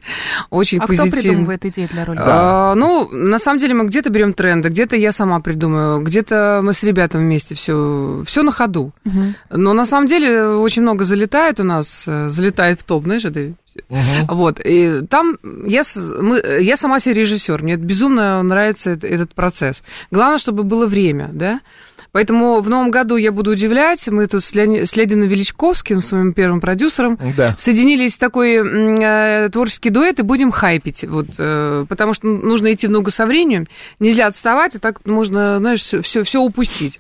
очень 0.50 0.80
А 0.80 0.86
кто 0.86 0.88
позитивные. 0.90 1.22
придумывает 1.22 1.66
идеи 1.66 1.88
для 1.92 2.06
ролика? 2.06 2.24
А, 2.26 2.76
ну, 2.76 3.10
на 3.12 3.40
самом 3.40 3.60
деле 3.60 3.74
мы 3.74 3.86
где-то 3.86 4.10
берем 4.10 4.34
тренды, 4.34 4.70
где-то 4.70 4.96
я 4.96 5.12
сама 5.12 5.40
придумаю, 5.40 6.02
где-то 6.02 6.62
мы 6.64 6.74
с 6.74 6.84
ребятами 6.84 7.24
вместе 7.24 7.56
все, 7.56 8.24
все 8.26 8.44
на 8.44 8.52
ходу. 8.52 8.92
Мгм. 9.04 9.36
Но 9.50 9.74
на 9.74 9.86
самом 9.86 10.08
деле 10.08 10.48
очень 10.48 10.82
много 10.82 11.06
залетает 11.06 11.60
у 11.60 11.64
нас, 11.64 12.06
э, 12.08 12.28
залетает 12.30 12.82
в 12.82 12.84
топ, 12.84 13.04
знаешь, 13.04 13.26
это 13.26 13.54
вот, 14.28 14.60
и 14.64 15.02
там 15.08 15.38
я, 15.66 15.84
мы, 16.20 16.40
я 16.62 16.77
сама 16.78 17.00
себе 17.00 17.16
режиссер, 17.16 17.62
мне 17.64 17.76
безумно 17.76 18.42
нравится 18.44 18.92
эт- 18.92 19.06
этот 19.06 19.34
процесс. 19.36 19.84
Главное, 20.12 20.38
чтобы 20.38 20.64
было 20.64 20.86
время, 20.88 21.30
да. 21.32 21.60
Поэтому 22.14 22.62
в 22.62 22.70
новом 22.70 22.90
году 22.90 23.18
я 23.18 23.32
буду 23.32 23.52
удивлять. 23.52 24.08
Мы 24.08 24.26
тут 24.28 24.44
с, 24.44 24.54
Леони- 24.54 24.86
с 24.86 24.96
Величковским, 24.96 26.00
своим 26.02 26.34
первым 26.34 26.62
продюсером, 26.62 27.20
Да. 27.36 27.54
соединились 27.60 28.16
в 28.16 28.20
такой 28.20 28.56
э, 28.56 29.50
творческий 29.50 29.90
дуэт 29.90 30.20
и 30.20 30.24
будем 30.24 30.50
хайпить. 30.52 31.04
Вот, 31.04 31.28
э, 31.38 31.86
потому 31.88 32.14
что 32.14 32.28
нужно 32.28 32.72
идти 32.72 32.88
в 32.88 32.92
ногу 32.92 33.12
со 33.12 33.26
временем, 33.26 33.68
нельзя 34.00 34.28
отставать, 34.28 34.76
и 34.76 34.80
так 34.80 35.06
можно, 35.06 35.60
знаешь, 35.60 35.82
все, 35.82 36.24
все, 36.24 36.40
упустить. 36.42 37.00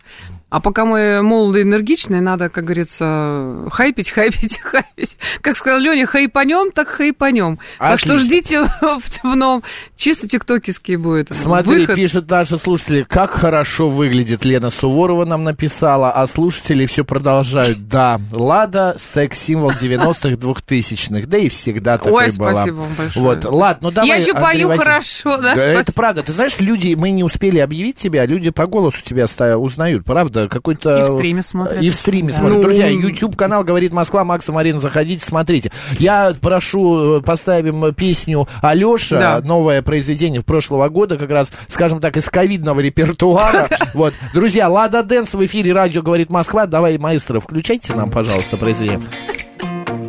А 0.49 0.61
пока 0.61 0.85
мы 0.85 1.21
молоды 1.23 1.59
и 1.59 1.63
энергичные, 1.63 2.21
надо, 2.21 2.47
как 2.47 2.63
говорится, 2.63 3.65
хайпить, 3.69 4.09
хайпить, 4.09 4.59
хайпить. 4.61 5.17
Как 5.41 5.57
сказал 5.57 5.79
Леня, 5.79 6.05
хайпанем, 6.07 6.71
так 6.71 6.87
хайпанем. 6.87 7.59
Так 7.79 7.99
что 7.99 8.13
Отлично. 8.13 8.27
ждите 8.27 8.63
в, 8.63 9.35
новом. 9.35 9.63
Чисто 9.97 10.29
тиктокерский 10.29 10.95
будет 10.95 11.35
Смотри, 11.35 11.79
выход. 11.79 11.95
пишут 11.97 12.29
наши 12.29 12.57
слушатели, 12.57 13.03
как 13.03 13.31
хорошо 13.31 13.89
выглядит 13.89 14.45
Лена 14.45 14.69
Суворова 14.69 15.25
нам 15.25 15.43
написала, 15.43 16.11
а 16.11 16.25
слушатели 16.27 16.85
все 16.85 17.03
продолжают. 17.03 17.89
Да, 17.89 18.21
Лада, 18.31 18.95
секс-символ 18.97 19.71
90-х, 19.71 20.29
2000-х, 20.29 21.27
да 21.27 21.37
и 21.39 21.49
всегда 21.49 21.97
такой 21.97 22.27
Ой, 22.27 22.37
была. 22.37 22.51
спасибо 22.53 22.75
вам 22.77 22.93
большое. 22.97 23.25
Вот, 23.25 23.43
ладно, 23.43 23.79
ну 23.81 23.91
давай, 23.91 24.07
Я 24.09 24.15
еще 24.15 24.31
Андрей 24.31 24.43
пою 24.43 24.67
Васильевич. 24.69 24.87
хорошо, 24.87 25.37
да? 25.41 25.55
это 25.55 25.91
правда. 25.91 26.23
Ты 26.23 26.31
знаешь, 26.31 26.57
люди, 26.59 26.95
мы 26.97 27.09
не 27.11 27.25
успели 27.25 27.59
объявить 27.59 27.97
тебя, 27.97 28.25
люди 28.25 28.49
по 28.49 28.65
голосу 28.65 29.01
тебя 29.03 29.25
узнают, 29.57 30.05
правда? 30.05 30.36
Какой-то... 30.47 30.99
И 30.99 31.03
в 31.03 31.07
стриме 31.09 31.43
смотрят. 31.43 31.81
И 31.81 31.89
в 31.89 31.93
стриме 31.95 32.31
Да. 32.31 32.37
смотрят. 32.37 32.57
Ну, 32.57 32.63
Друзья, 32.63 32.87
YouTube-канал 32.87 33.63
«Говорит 33.63 33.93
Москва», 33.93 34.23
Макса 34.23 34.51
Марина, 34.51 34.79
заходите, 34.79 35.25
смотрите. 35.25 35.71
Я 35.99 36.35
прошу, 36.39 37.17
э, 37.17 37.21
поставим 37.21 37.93
песню 37.93 38.47
Алёша, 38.61 39.17
Да. 39.19 39.41
новое 39.43 39.81
произведение 39.81 40.41
прошлого 40.41 40.87
года, 40.89 41.17
как 41.17 41.29
раз, 41.31 41.51
скажем 41.69 41.99
так, 41.99 42.15
из 42.17 42.25
ковидного 42.25 42.79
репертуара. 42.79 43.67
Вот. 43.93 44.13
Друзья, 44.33 44.69
Лада 44.69 45.01
Дэнс 45.01 45.33
в 45.33 45.43
эфире 45.45 45.71
радио 45.73 46.01
«Говорит 46.01 46.29
Москва». 46.29 46.65
Давай, 46.67 46.97
маэстро, 46.97 47.39
включайте 47.39 47.93
нам, 47.95 48.11
пожалуйста, 48.11 48.57
произведение. 48.57 49.07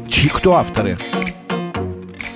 Чьи, 0.09 0.29
кто 0.29 0.57
авторы? 0.57 0.99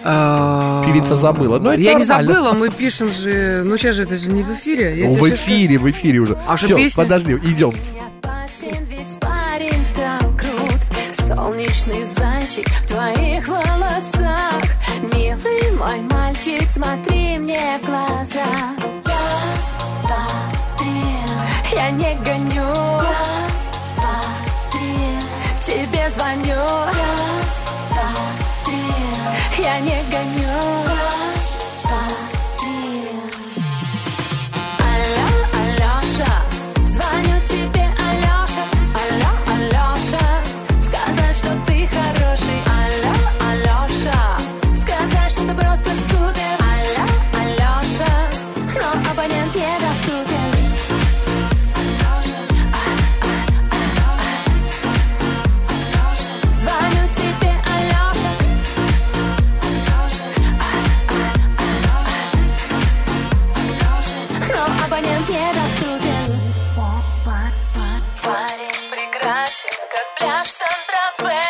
А, 0.04 0.84
Певица 0.86 1.16
забыла. 1.16 1.58
Ну, 1.58 1.70
это 1.70 1.80
я 1.80 1.94
не 1.94 2.04
забыла, 2.04 2.52
мы 2.52 2.70
пишем 2.70 3.12
же... 3.12 3.62
Ну, 3.64 3.76
сейчас 3.76 3.96
же 3.96 4.02
это 4.04 4.16
же 4.16 4.28
не 4.30 4.42
в 4.42 4.52
эфире. 4.54 4.98
Я 4.98 5.06
Ну, 5.08 5.14
в 5.14 5.28
эфире, 5.30 5.78
в 5.78 5.90
эфире 5.90 6.18
уже. 6.20 6.36
А 6.46 6.56
что, 6.56 6.66
Все, 6.66 6.76
песня? 6.76 7.02
подожди, 7.02 7.32
идем. 7.34 7.72
Солнечный 11.12 12.04
зайчик 12.04 12.66
в 12.68 12.86
твоих 12.88 13.48
волосах 13.48 14.62
Милый 15.14 15.72
мой 15.78 16.00
мальчик, 16.10 16.68
смотри 16.68 17.38
мне 17.38 17.78
в 17.82 17.86
глаза 17.86 18.44
Раз, 19.04 19.76
два, 20.02 20.26
три 20.78 21.76
Я 21.76 21.90
не 21.90 22.14
гоню 22.24 22.72
Раз, 22.98 23.70
два, 23.96 24.20
три 24.72 24.94
Тебе 25.62 26.10
звоню 26.10 26.54
Раз, 26.54 27.21
Я 29.58 29.80
не 29.80 30.02
гоню 30.10 30.51
абонент 64.92 65.28
недоступен. 65.28 66.30
Парень 68.22 68.82
прекрасен, 68.90 69.76
как 69.92 70.06
пляж 70.18 70.48
Сан-Тропе. 70.58 71.44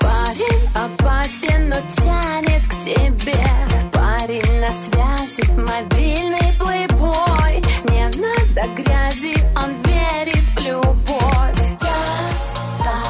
Парень 0.00 0.66
опасен, 0.84 1.60
но 1.70 1.78
тянет 1.96 2.64
к 2.68 2.74
тебе. 2.84 3.46
Парень 3.92 4.60
на 4.60 4.72
связи, 4.84 5.44
мобильный 5.52 6.50
плейбой. 6.60 7.54
Не 7.90 8.04
надо 8.24 8.62
грязи, 8.76 9.36
он 9.62 9.70
верит 9.84 10.46
в 10.54 10.58
любовь. 10.60 11.64
Раз, 11.80 12.42
два, 12.78 13.00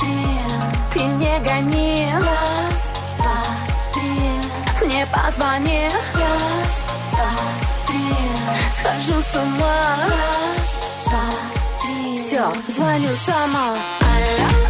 три, 0.00 0.24
ты 0.92 1.00
не 1.20 1.36
гони. 1.46 2.08
Раз, 2.16 2.82
два, 3.18 3.40
три, 3.94 4.86
мне 4.86 5.02
позвони. 5.06 5.88
Раз, 6.14 6.71
схожу 8.92 9.20
с 9.22 9.36
ума. 9.36 9.82
Раз, 10.08 11.04
два, 11.04 11.20
три, 11.80 12.16
все, 12.16 12.52
звоню 12.68 13.16
сама. 13.16 13.70
Алло, 13.70 14.61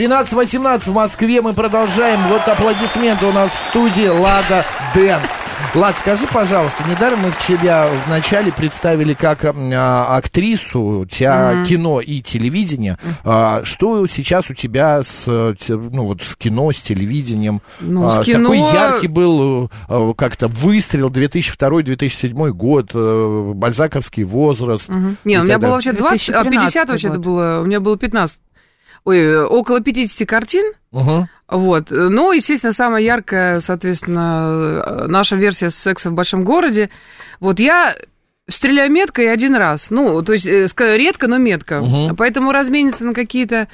13.18 0.00 0.90
в 0.90 0.94
Москве. 0.94 1.42
Мы 1.42 1.52
продолжаем. 1.52 2.20
Вот 2.30 2.40
аплодисменты 2.48 3.26
у 3.26 3.32
нас 3.32 3.52
в 3.52 3.68
студии 3.68 4.08
Лада 4.08 4.64
Дэнс. 4.94 5.30
Лад, 5.74 5.94
скажи, 5.98 6.26
пожалуйста, 6.26 6.82
недаром 6.88 7.20
мы 7.20 7.30
тебя 7.46 7.86
вначале 8.06 8.50
представили 8.50 9.12
как 9.12 9.44
а, 9.44 10.16
актрису, 10.16 11.06
тебя 11.08 11.62
кино 11.66 12.00
и 12.00 12.22
телевидение. 12.22 12.96
А, 13.24 13.60
что 13.62 14.06
сейчас 14.06 14.48
у 14.48 14.54
тебя 14.54 15.02
с, 15.02 15.26
ну, 15.26 16.04
вот, 16.06 16.22
с 16.22 16.34
кино, 16.34 16.72
с 16.72 16.80
телевидением? 16.80 17.60
Ну, 17.80 18.08
А, 18.08 18.22
с 18.22 18.24
кино- 18.24 18.50
Такой 18.50 18.58
яркий 18.58 19.08
был 19.08 19.70
э, 19.88 20.12
как-то 20.16 20.48
выстрел 20.48 21.10
2002-2007 21.10 22.48
год, 22.52 22.92
э, 22.94 23.52
бальзаковский 23.54 24.22
возраст. 24.24 24.88
Не, 25.24 25.34
и 25.34 25.38
у 25.38 25.42
меня 25.44 25.58
было 25.58 25.72
вообще 25.72 25.92
20, 25.92 26.30
а 26.30 26.42
50 26.42 26.88
вообще-то 26.88 27.18
год. 27.18 27.24
было, 27.26 27.60
у 27.60 27.66
меня 27.66 27.80
было 27.80 27.98
15, 27.98 28.40
ой, 29.04 29.44
около 29.44 29.80
50 29.80 30.26
картин, 30.26 30.72
Мгм. 30.92 31.28
вот. 31.48 31.90
Ну, 31.90 32.32
естественно, 32.32 32.72
самая 32.72 33.02
яркая, 33.02 33.60
соответственно, 33.60 34.82
э, 34.84 35.06
наша 35.08 35.36
версия 35.36 35.70
секса 35.70 36.10
в 36.10 36.14
большом 36.14 36.44
городе. 36.44 36.90
Вот 37.40 37.60
я 37.60 37.96
стреляю 38.48 38.90
метко 38.90 39.22
и 39.22 39.26
один 39.26 39.54
раз. 39.54 39.90
Ну, 39.90 40.22
то 40.22 40.32
есть, 40.32 40.46
э, 40.46 40.66
редко, 40.76 41.28
но 41.28 41.38
метко. 41.38 41.80
Мгм. 41.80 42.16
Поэтому 42.16 42.52
размениться 42.52 43.04
на 43.04 43.14
какие-то 43.14 43.68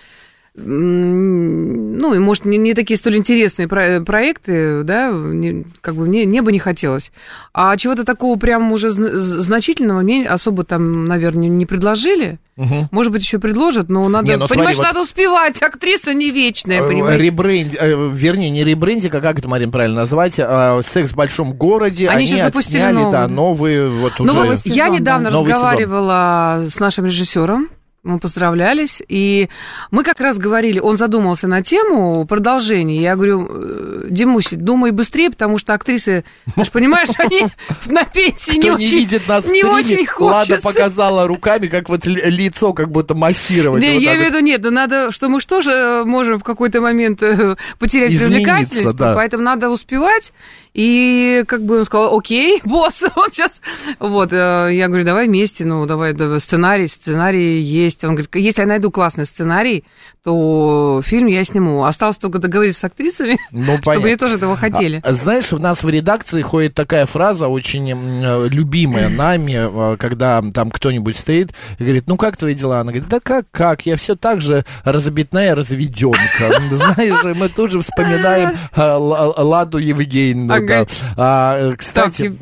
ну, 0.58 2.14
и, 2.14 2.18
может, 2.18 2.44
не, 2.44 2.56
не 2.58 2.75
такие 2.75 2.96
столь 2.96 3.16
интересные 3.16 3.68
про- 3.68 4.00
проекты, 4.00 4.82
да, 4.84 5.10
не- 5.10 5.64
как 5.80 5.94
бы 5.94 6.06
мне, 6.06 6.25
мне 6.26 6.42
бы 6.42 6.52
не 6.52 6.58
хотелось. 6.58 7.12
А 7.52 7.76
чего-то 7.76 8.04
такого 8.04 8.38
прям 8.38 8.72
уже 8.72 8.90
зна- 8.90 9.10
значительного 9.18 10.00
мне 10.00 10.26
особо 10.28 10.64
там, 10.64 11.04
наверное, 11.06 11.48
не 11.48 11.66
предложили. 11.66 12.38
Мгм. 12.56 12.88
Может 12.90 13.12
быть, 13.12 13.22
еще 13.22 13.38
предложат, 13.38 13.90
но 13.90 14.08
надо, 14.08 14.28
Не, 14.28 14.36
ну 14.38 14.48
понимаешь, 14.48 14.76
смотри, 14.76 14.88
вот- 14.88 14.94
надо 14.94 15.02
успевать. 15.02 15.62
Актриса 15.62 16.14
не 16.14 16.30
вечная, 16.30 16.80
Э, 16.80 16.88
понимаешь? 16.88 17.20
Ребренди- 17.20 17.76
э, 17.78 18.10
вернее, 18.12 18.48
не 18.50 18.64
ребрендинг, 18.64 19.14
а 19.14 19.20
как 19.20 19.38
это, 19.38 19.48
Марин, 19.48 19.70
правильно 19.70 19.96
назвать? 19.96 20.34
а, 20.38 20.80
секс 20.82 21.10
в 21.12 21.16
большом 21.16 21.52
городе. 21.52 22.08
Они 22.08 22.18
Они, 22.18 22.26
сейчас 22.26 22.46
запустили 22.46 22.78
отсняли, 22.78 22.94
новый. 22.94 23.12
да, 23.12 23.28
новые 23.28 23.88
вот 23.88 24.12
Ну 24.18 24.25
уже. 24.25 24.40
вот 24.42 24.58
я 24.64 24.88
да. 24.88 24.90
недавно 24.90 25.30
сезон. 25.30 25.46
разговаривала 25.46 26.64
с 26.70 26.80
нашим 26.80 27.04
режиссером. 27.06 27.68
Мы 28.06 28.20
поздравлялись, 28.20 29.02
и 29.08 29.48
мы 29.90 30.04
как 30.04 30.20
раз 30.20 30.38
говорили, 30.38 30.78
он 30.78 30.96
задумался 30.96 31.48
на 31.48 31.60
тему 31.62 32.25
продолжения. 32.25 33.02
Я 33.02 33.16
говорю, 33.16 33.48
«Э, 33.50 34.06
Димусь, 34.08 34.50
думай 34.52 34.92
быстрее, 34.92 35.28
потому 35.28 35.58
что 35.58 35.75
актрисы, 35.75 36.25
ты 36.54 36.64
же 36.64 36.70
понимаешь, 36.70 37.08
они 37.18 37.46
на 37.86 38.04
пенсии 38.04 38.58
не 38.58 38.70
очень, 38.70 38.90
видит 38.90 39.26
нас 39.26 39.44
не 39.48 39.64
очень 39.64 40.06
Лада 40.18 40.54
хочется. 40.54 40.62
показала 40.62 41.26
руками, 41.26 41.66
как 41.66 41.88
вот 41.88 42.06
ли- 42.06 42.22
лицо 42.30 42.72
как 42.72 42.92
будто 42.92 43.16
массировать. 43.16 43.82
Не, 43.82 43.98
я 43.98 44.14
имею 44.14 44.30
в 44.30 44.34
виду, 44.34 44.44
нет, 44.44 44.62
надо, 44.62 45.10
что 45.10 45.28
мы 45.28 45.40
же 45.40 45.48
тоже 45.48 45.72
э, 45.72 46.04
можем 46.04 46.38
в 46.38 46.44
какой-то 46.44 46.80
момент 46.80 47.20
э, 47.25 47.56
потерять 47.80 48.12
привлекательность, 48.16 48.96
поэтому 49.16 49.42
надо 49.42 49.68
успевать. 49.68 50.32
И 50.75 51.42
как 51.48 51.64
бы 51.64 51.78
он 51.78 51.84
сказал, 51.86 52.16
окей, 52.16 52.60
босс, 52.64 53.02
он 53.02 53.30
сейчас... 53.32 53.60
Вот, 53.98 54.30
я 54.30 54.86
говорю, 54.88 55.04
давай 55.04 55.26
вместе, 55.26 55.64
ну, 55.64 55.86
давай, 55.86 56.14
сценарий, 56.38 56.86
сценарий 56.86 57.60
есть. 57.60 57.95
Он 58.04 58.14
говорит, 58.14 58.34
если 58.34 58.62
я 58.62 58.68
найду 58.68 58.90
классный 58.90 59.24
сценарий, 59.24 59.84
то 60.22 61.00
фильм 61.04 61.26
я 61.26 61.44
сниму. 61.44 61.84
Осталось 61.84 62.16
только 62.16 62.38
договориться 62.38 62.80
с 62.80 62.84
актрисами, 62.84 63.38
Ну, 63.52 63.78
чтобы 63.82 64.08
они 64.08 64.16
тоже 64.16 64.36
этого 64.36 64.56
хотели. 64.56 65.00
А, 65.04 65.12
знаешь, 65.12 65.52
у 65.52 65.58
нас 65.58 65.82
в 65.82 65.88
редакции 65.88 66.42
ходит 66.42 66.74
такая 66.74 67.06
фраза, 67.06 67.48
очень 67.48 67.90
э, 67.90 68.48
любимая 68.48 69.08
нами, 69.16 69.92
э, 69.92 69.96
когда 69.98 70.42
там 70.52 70.70
кто-нибудь 70.70 71.16
стоит 71.16 71.52
и 71.78 71.84
говорит, 71.84 72.04
ну 72.06 72.16
как 72.16 72.36
твои 72.36 72.54
дела? 72.54 72.80
Она 72.80 72.92
говорит, 72.92 73.08
да 73.08 73.20
как, 73.20 73.46
как, 73.50 73.86
я 73.86 73.96
все 73.96 74.16
так 74.16 74.40
же 74.40 74.64
разобитная 74.84 75.54
разведенка. 75.54 76.60
Знаешь, 76.70 77.36
мы 77.36 77.48
тут 77.48 77.72
же 77.72 77.80
вспоминаем 77.80 78.56
э, 78.74 78.96
Ладу 78.96 79.78
Евгеньевну. 79.78 80.86
А, 81.16 81.72
Кстати, 81.76 82.36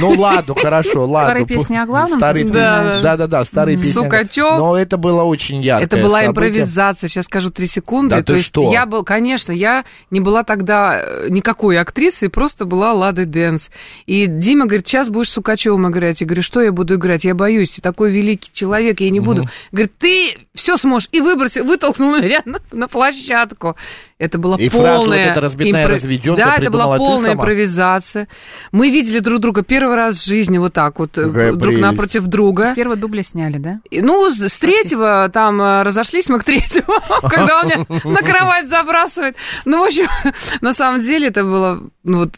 ну 0.00 0.10
Ладу, 0.10 0.54
хорошо, 0.54 1.06
Ладу. 1.06 1.26
Старые 1.26 1.46
песни 1.46 1.76
о 1.76 1.86
главном, 1.86 2.18
Старые 2.18 2.44
песни? 2.44 3.02
Да-да-да, 3.02 3.44
старые 3.44 3.76
песни. 3.76 4.00
Но 4.02 4.76
это 4.94 4.98
было 4.98 5.22
очень 5.24 5.60
яркое 5.60 5.86
Это 5.86 5.96
была 5.96 6.20
событие. 6.20 6.30
импровизация. 6.30 7.08
Сейчас 7.08 7.24
скажу 7.24 7.50
три 7.50 7.66
секунды. 7.66 8.14
Да 8.14 8.20
То 8.22 8.26
ты 8.28 8.32
есть 8.34 8.46
что? 8.46 8.70
я 8.72 8.86
был, 8.86 9.02
конечно, 9.02 9.52
я 9.52 9.84
не 10.10 10.20
была 10.20 10.44
тогда 10.44 11.00
э, 11.02 11.26
никакой 11.30 11.78
актрисой, 11.78 12.28
просто 12.28 12.64
была 12.64 12.92
Лады 12.92 13.24
Дэнс. 13.24 13.70
И 14.06 14.26
Дима 14.26 14.66
говорит, 14.66 14.86
сейчас 14.86 15.08
будешь 15.08 15.30
Сукачевым 15.30 15.88
играть. 15.90 16.20
Я 16.20 16.26
говорю, 16.26 16.42
что 16.42 16.60
я 16.62 16.70
буду 16.72 16.94
играть? 16.94 17.24
Я 17.24 17.34
боюсь, 17.34 17.78
такой 17.82 18.12
великий 18.12 18.50
человек, 18.52 19.00
я 19.00 19.10
не 19.10 19.20
буду. 19.20 19.48
Говорит, 19.72 19.92
ты 19.98 20.36
все 20.54 20.76
сможешь. 20.76 21.08
И 21.12 21.20
выбросил, 21.20 21.64
вытолкнул 21.64 22.16
меня 22.16 22.42
на, 22.44 22.60
на 22.70 22.88
площадку. 22.88 23.76
Это 24.16 24.38
была 24.38 24.56
И 24.56 24.68
фраза 24.68 24.90
вот 24.92 24.96
полная... 25.06 25.32
эта 25.32 25.40
разбитная 25.40 25.88
разведёнка 25.88 26.44
Да, 26.44 26.54
это 26.56 26.70
была 26.70 26.96
полная 26.96 27.32
сама? 27.32 27.34
импровизация. 27.34 28.28
Мы 28.70 28.90
видели 28.90 29.18
друг 29.18 29.40
друга 29.40 29.62
первый 29.64 29.96
раз 29.96 30.16
в 30.16 30.24
жизни 30.24 30.58
вот 30.58 30.72
так 30.72 30.98
вот, 31.00 31.18
э, 31.18 31.26
Какая 31.26 31.50
друг 31.50 31.62
прелесть. 31.62 31.82
напротив 31.82 32.26
друга. 32.28 32.66
С 32.72 32.74
первого 32.74 32.96
дубля 32.96 33.24
сняли, 33.24 33.58
да? 33.58 33.80
И, 33.90 34.00
Ну, 34.00 34.30
с, 34.30 34.38
с 34.40 34.56
третьего 34.58 35.28
там 35.32 35.60
э, 35.60 35.82
разошлись 35.82 36.28
мы 36.28 36.38
к 36.38 36.44
третьему, 36.44 37.00
когда 37.28 37.60
он 37.60 37.66
меня 37.66 37.86
на 38.04 38.22
кровать 38.22 38.68
забрасывает. 38.68 39.34
Ну, 39.64 39.82
в 39.82 39.86
общем, 39.86 40.06
на 40.60 40.72
самом 40.72 41.00
деле 41.00 41.28
это 41.28 41.42
было, 41.42 41.82
ну, 42.04 42.18
вот, 42.20 42.34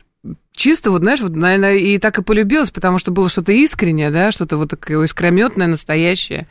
чисто, 0.56 0.90
вот, 0.90 1.02
знаешь, 1.02 1.20
вот, 1.20 1.36
наверное, 1.36 1.74
и 1.76 1.98
так 1.98 2.18
и 2.18 2.22
полюбилось, 2.22 2.70
потому 2.70 2.98
что 2.98 3.10
было 3.10 3.28
что-то 3.28 3.52
искреннее, 3.52 4.10
да, 4.10 4.32
что-то 4.32 4.56
вот 4.56 4.70
такое 4.70 5.04
искрометное, 5.04 5.66
настоящее. 5.66 6.46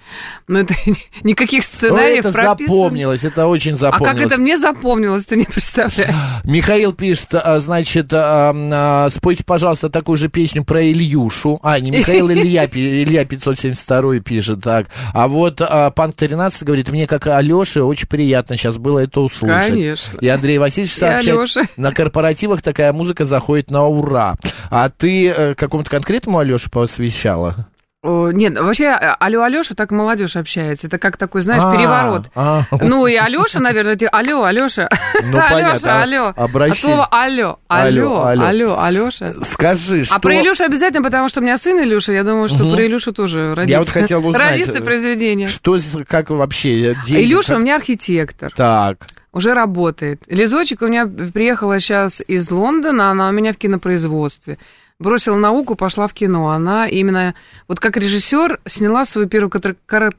Но 0.48 0.60
это 0.60 0.74
никаких 1.24 1.64
сценариев 1.64 2.26
это 2.26 2.32
прописанных. 2.32 2.70
запомнилось, 2.70 3.24
это 3.24 3.48
очень 3.48 3.74
А 3.74 3.78
запомнилось. 3.78 4.18
как 4.18 4.28
это 4.28 4.40
мне 4.40 4.58
запомнилось, 4.58 5.26
ты 5.26 5.36
не 5.36 5.46
представляешь. 5.46 6.14
Михаил 6.44 6.94
пишет, 6.94 7.30
а, 7.34 7.60
значит, 7.60 8.14
а, 8.14 8.54
а, 8.56 9.10
спойте, 9.10 9.44
пожалуйста, 9.44 9.90
такую 9.90 10.18
же 10.18 10.30
песню 10.30 10.64
про 10.64 10.84
Ильюшу. 10.84 11.60
А, 11.64 11.80
не 11.80 11.92
Михаил, 11.92 12.30
Илья, 12.32 12.66
Илья 12.66 13.26
572 13.26 14.20
пишет, 14.20 14.62
так. 14.62 14.88
А 15.14 15.28
вот 15.28 15.62
а, 15.62 15.90
Панк 15.90 16.16
13 16.16 16.64
говорит, 16.64 16.90
мне, 16.90 17.08
как 17.08 17.28
Алёше, 17.28 17.84
очень 17.84 18.08
приятно 18.08 18.56
сейчас 18.58 18.78
было 18.78 19.00
это 19.00 19.22
услышать. 19.22 19.74
Конечно. 19.74 20.18
И 20.20 20.28
Андрей 20.28 20.58
Васильевич 20.60 20.94
сообщает, 20.94 21.70
на 21.78 21.92
корпоративах 21.92 22.62
такая 22.62 22.94
музыка 22.94 23.26
заходит 23.26 23.72
на 23.72 23.86
ура. 24.00 24.36
А 24.70 24.90
ты 24.90 25.30
э, 25.30 25.54
какому-то 25.56 25.90
конкретному 25.90 26.40
Алёше 26.40 26.70
посвящала? 26.70 27.68
Нет, 28.08 28.60
вообще, 28.60 28.90
а- 28.90 29.16
алло, 29.16 29.42
Алёша, 29.42 29.74
так 29.74 29.90
молодежь 29.90 30.36
общается. 30.36 30.86
Это 30.86 31.00
как 31.00 31.18
такой, 31.18 31.42
знаешь, 31.42 31.64
А, 31.66 31.75
переворот. 31.75 32.25
а. 32.36 32.62
Ну 32.70 33.08
и 33.08 33.16
Алёша, 33.16 33.60
наверное, 33.60 33.96
ты 33.96 34.06
алло, 34.06 34.44
Алёша. 34.44 34.88
Ну, 35.24 35.32
понятно. 35.50 36.02
Алёша, 36.04 36.04
алло. 36.04 36.34
От 36.36 36.78
слова 36.78 37.08
алло, 37.10 37.58
Алло, 37.68 38.24
алло, 38.25 38.80
Алёша. 38.80 39.34
Скажи, 39.44 40.06
что... 40.06 40.16
А 40.16 40.20
про 40.20 40.40
Илюшу 40.40 40.66
обязательно, 40.66 41.02
потому 41.02 41.30
что 41.30 41.40
у 41.40 41.44
меня 41.44 41.58
сын 41.58 41.82
Илюша, 41.82 42.14
я 42.14 42.24
думаю, 42.24 42.48
что 42.48 42.72
про 42.75 42.86
Илюшу 42.86 43.12
тоже 43.12 43.56
родится. 43.56 43.72
Я 43.72 43.80
вот 43.80 43.90
хотел 43.90 44.24
узнать, 44.28 44.52
Родится 44.52 44.78
э, 44.80 44.84
произведение. 44.84 45.48
Что, 45.48 45.80
как 46.08 46.30
вообще? 46.30 46.92
э, 46.92 46.96
Илюша 47.08 47.56
у 47.56 47.60
меня 47.60 47.75
архитектор, 47.78 48.52
Так. 48.56 48.98
Уже 49.36 49.54
работает. 49.54 50.24
Лизочек 50.27 50.82
у 50.82 50.88
меня 50.88 51.06
приехала 51.06 51.80
сейчас 51.80 52.22
из 52.25 52.50
Лондона, 52.50 53.12
она 53.12 53.30
у 53.30 53.32
меня 53.34 53.51
в 53.51 53.58
кинопроизводстве. 53.58 54.58
Бросила 54.98 55.36
науку, 55.36 55.75
пошла 55.75 56.08
в 56.08 56.13
кино. 56.13 56.50
Она 56.51 56.88
именно, 56.88 57.36
вот 57.68 57.82
как 57.82 57.98
режиссер, 57.98 58.62
сняла 58.65 59.04
свою 59.06 59.27
первую 59.27 59.51
кара- 59.86 60.13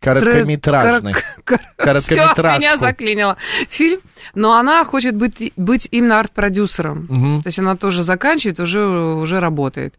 Короткометражный. 0.00 1.14
Всё, 1.14 1.58
Короткометражку. 1.76 2.60
меня 2.60 2.76
заклинило. 2.76 3.36
Фильм. 3.70 4.00
Но 4.34 4.54
она 4.58 4.84
хочет 4.84 5.16
быть, 5.16 5.52
быть 5.56 5.88
именно 5.90 6.20
арт-продюсером. 6.20 7.06
Мгм. 7.08 7.42
То 7.42 7.46
есть 7.48 7.58
она 7.58 7.76
тоже 7.76 8.02
заканчивает, 8.02 8.60
уже, 8.60 8.84
уже 8.84 9.40
работает. 9.40 9.94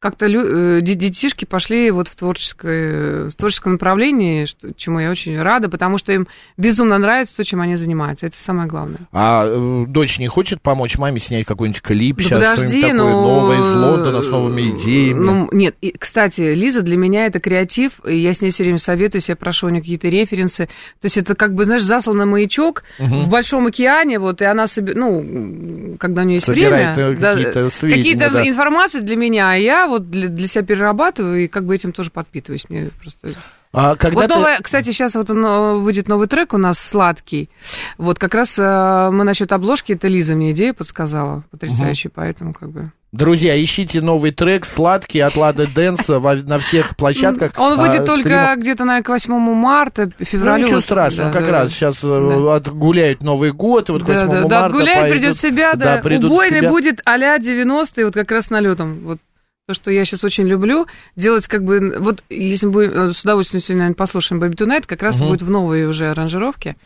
Как-то 0.00 0.24
лю- 0.26 0.78
э, 0.78 0.80
де- 0.80 0.94
детишки 0.94 1.44
пошли 1.44 1.90
вот 1.90 2.08
в, 2.08 2.16
творческое, 2.16 3.28
в 3.28 3.34
творческом 3.34 3.72
направлении, 3.72 4.46
что- 4.46 4.72
чему 4.72 4.98
я 4.98 5.10
очень 5.10 5.38
рада, 5.38 5.68
потому 5.68 5.98
что 5.98 6.10
им 6.14 6.26
безумно 6.56 6.96
нравится 6.96 7.36
то, 7.36 7.44
чем 7.44 7.60
они 7.60 7.76
занимаются. 7.76 8.24
Это 8.24 8.38
самое 8.38 8.66
главное. 8.66 8.96
А 9.12 9.44
э, 9.46 9.84
дочь 9.86 10.18
не 10.18 10.26
хочет 10.26 10.62
помочь 10.62 10.96
маме 10.96 11.20
снять 11.20 11.44
какой-нибудь 11.44 11.82
клип 11.82 12.16
Да 12.16 12.22
сейчас, 12.22 12.40
подожди, 12.40 12.78
что-нибудь 12.80 12.96
такое 12.96 13.12
ну, 13.12 13.20
новое 13.20 13.56
из 13.58 13.74
Лондона 13.74 14.22
с 14.22 14.28
новыми 14.28 14.70
идеями? 14.70 15.18
Ну, 15.20 15.48
нет, 15.52 15.76
и, 15.82 15.94
кстати, 15.98 16.40
Лиза 16.54 16.80
для 16.80 16.96
меня 16.96 17.26
это 17.26 17.38
креатив, 17.38 18.00
и 18.06 18.16
я 18.16 18.32
с 18.32 18.40
ней 18.40 18.52
все 18.52 18.62
время 18.62 18.78
советуюсь, 18.78 19.28
я 19.28 19.36
прошу 19.36 19.66
у 19.66 19.68
нее 19.68 19.82
какие-то 19.82 20.08
референсы. 20.08 20.64
То 21.02 21.04
есть 21.04 21.18
это 21.18 21.34
как 21.34 21.54
бы, 21.54 21.66
знаешь, 21.66 21.82
засланный 21.82 22.24
маячок 22.24 22.84
в 22.98 23.28
Большом 23.28 23.66
океане, 23.66 24.18
вот, 24.18 24.40
и 24.40 24.46
она, 24.46 24.66
себе, 24.66 24.94
ну, 24.94 25.96
когда 25.98 26.22
у 26.22 26.24
нее 26.24 26.36
есть 26.36 26.46
Собирает, 26.46 26.96
время... 26.96 27.10
э, 27.10 27.16
какие-то 27.16 27.68
сведения, 27.70 28.02
Какие-то 28.02 28.30
да. 28.32 28.48
информации 28.48 29.00
для 29.00 29.16
меня, 29.16 29.50
а 29.50 29.56
я 29.56 29.89
вот 29.90 30.10
для, 30.10 30.28
для 30.28 30.46
себя 30.48 30.62
перерабатываю, 30.64 31.44
и 31.44 31.48
как 31.48 31.66
бы 31.66 31.74
этим 31.74 31.92
тоже 31.92 32.10
подпитываюсь. 32.10 32.68
Мне 32.68 32.90
просто... 33.02 33.30
А 33.72 33.94
когда 33.94 34.26
вот 34.26 34.30
ты- 34.56 34.62
кстати, 34.64 34.86
сейчас 34.90 35.14
вот 35.14 35.30
он, 35.30 35.44
э, 35.44 35.74
выйдет 35.74 36.08
новый 36.08 36.26
трек 36.26 36.54
у 36.54 36.58
нас 36.58 36.76
сладкий. 36.78 37.50
Вот 37.98 38.18
как 38.18 38.34
раз 38.34 38.54
э, 38.58 39.10
мы 39.12 39.22
насчет 39.22 39.52
обложки, 39.52 39.92
это 39.92 40.08
Лиза 40.08 40.34
мне 40.34 40.50
идею 40.50 40.74
подсказала, 40.74 41.44
потрясающая, 41.52 42.10
поэтому 42.12 42.52
как 42.52 42.70
бы... 42.70 42.90
Друзья, 43.12 43.60
ищите 43.60 44.00
новый 44.00 44.30
трек 44.30 44.64
«Сладкий» 44.64 45.18
от 45.18 45.36
Лады 45.36 45.66
Дэнса 45.66 46.20
на 46.20 46.58
всех 46.60 46.96
площадках. 46.96 47.52
Он 47.58 47.76
выйдет 47.76 48.02
а, 48.02 48.06
только 48.06 48.20
стримах. 48.28 48.58
где-то, 48.58 48.84
наверное, 48.84 49.04
к 49.04 49.08
8 49.08 49.32
марта, 49.34 50.10
Ну, 50.16 50.24
февралю. 50.24 50.62
ничего 50.62 50.76
вот, 50.76 50.84
страшного, 50.84 51.30
да, 51.32 51.38
как 51.38 51.46
да. 51.46 51.50
раз 51.52 51.70
сейчас 51.72 52.00
Да. 52.02 52.54
отгуляют 52.54 53.20
Новый 53.24 53.52
год, 53.52 53.88
и 53.88 53.92
вот 53.92 54.02
к 54.04 54.06
Да, 54.06 54.12
8 54.14 54.26
да, 54.28 54.32
марта 54.34 54.48
да, 54.48 54.64
отгуляет, 54.66 55.00
пойдут- 55.00 55.20
придет 55.20 55.38
себя, 55.38 55.74
да. 55.74 55.96
придут 55.98 56.30
в 56.30 56.34
Убойный 56.34 56.60
себя. 56.60 56.68
будет 56.70 57.00
а-ля 57.04 57.36
90-е, 57.38 58.04
вот 58.04 58.14
как 58.14 58.30
раз 58.30 58.48
налетом. 58.50 59.00
Вот 59.04 59.18
то, 59.66 59.74
что 59.74 59.90
я 59.90 60.04
сейчас 60.04 60.24
очень 60.24 60.46
люблю, 60.46 60.86
делать 61.16 61.46
как 61.46 61.64
бы... 61.64 61.96
Вот 62.00 62.24
если 62.28 62.66
мы 62.66 62.84
э, 62.86 63.12
с 63.12 63.22
удовольствием 63.22 63.62
сегодня, 63.62 63.82
наверное, 63.82 63.96
послушаем 63.96 64.42
Baby 64.42 64.56
Tonight, 64.56 64.84
как 64.86 65.02
раз 65.02 65.18
Мгм. 65.20 65.28
будет 65.28 65.42
в 65.42 65.50
новой 65.50 65.86
уже 65.86 66.10
аранжировке. 66.10 66.76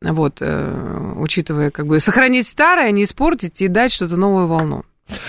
Вот, 0.00 0.38
э, 0.40 1.14
учитывая, 1.16 1.70
как 1.70 1.86
бы, 1.86 2.00
сохранить 2.00 2.46
старое, 2.46 2.90
не 2.90 3.04
испортить 3.04 3.60
и 3.62 3.68
дать 3.68 3.92
что-то 3.92 4.16
новую 4.16 4.46
волну. 4.46 4.84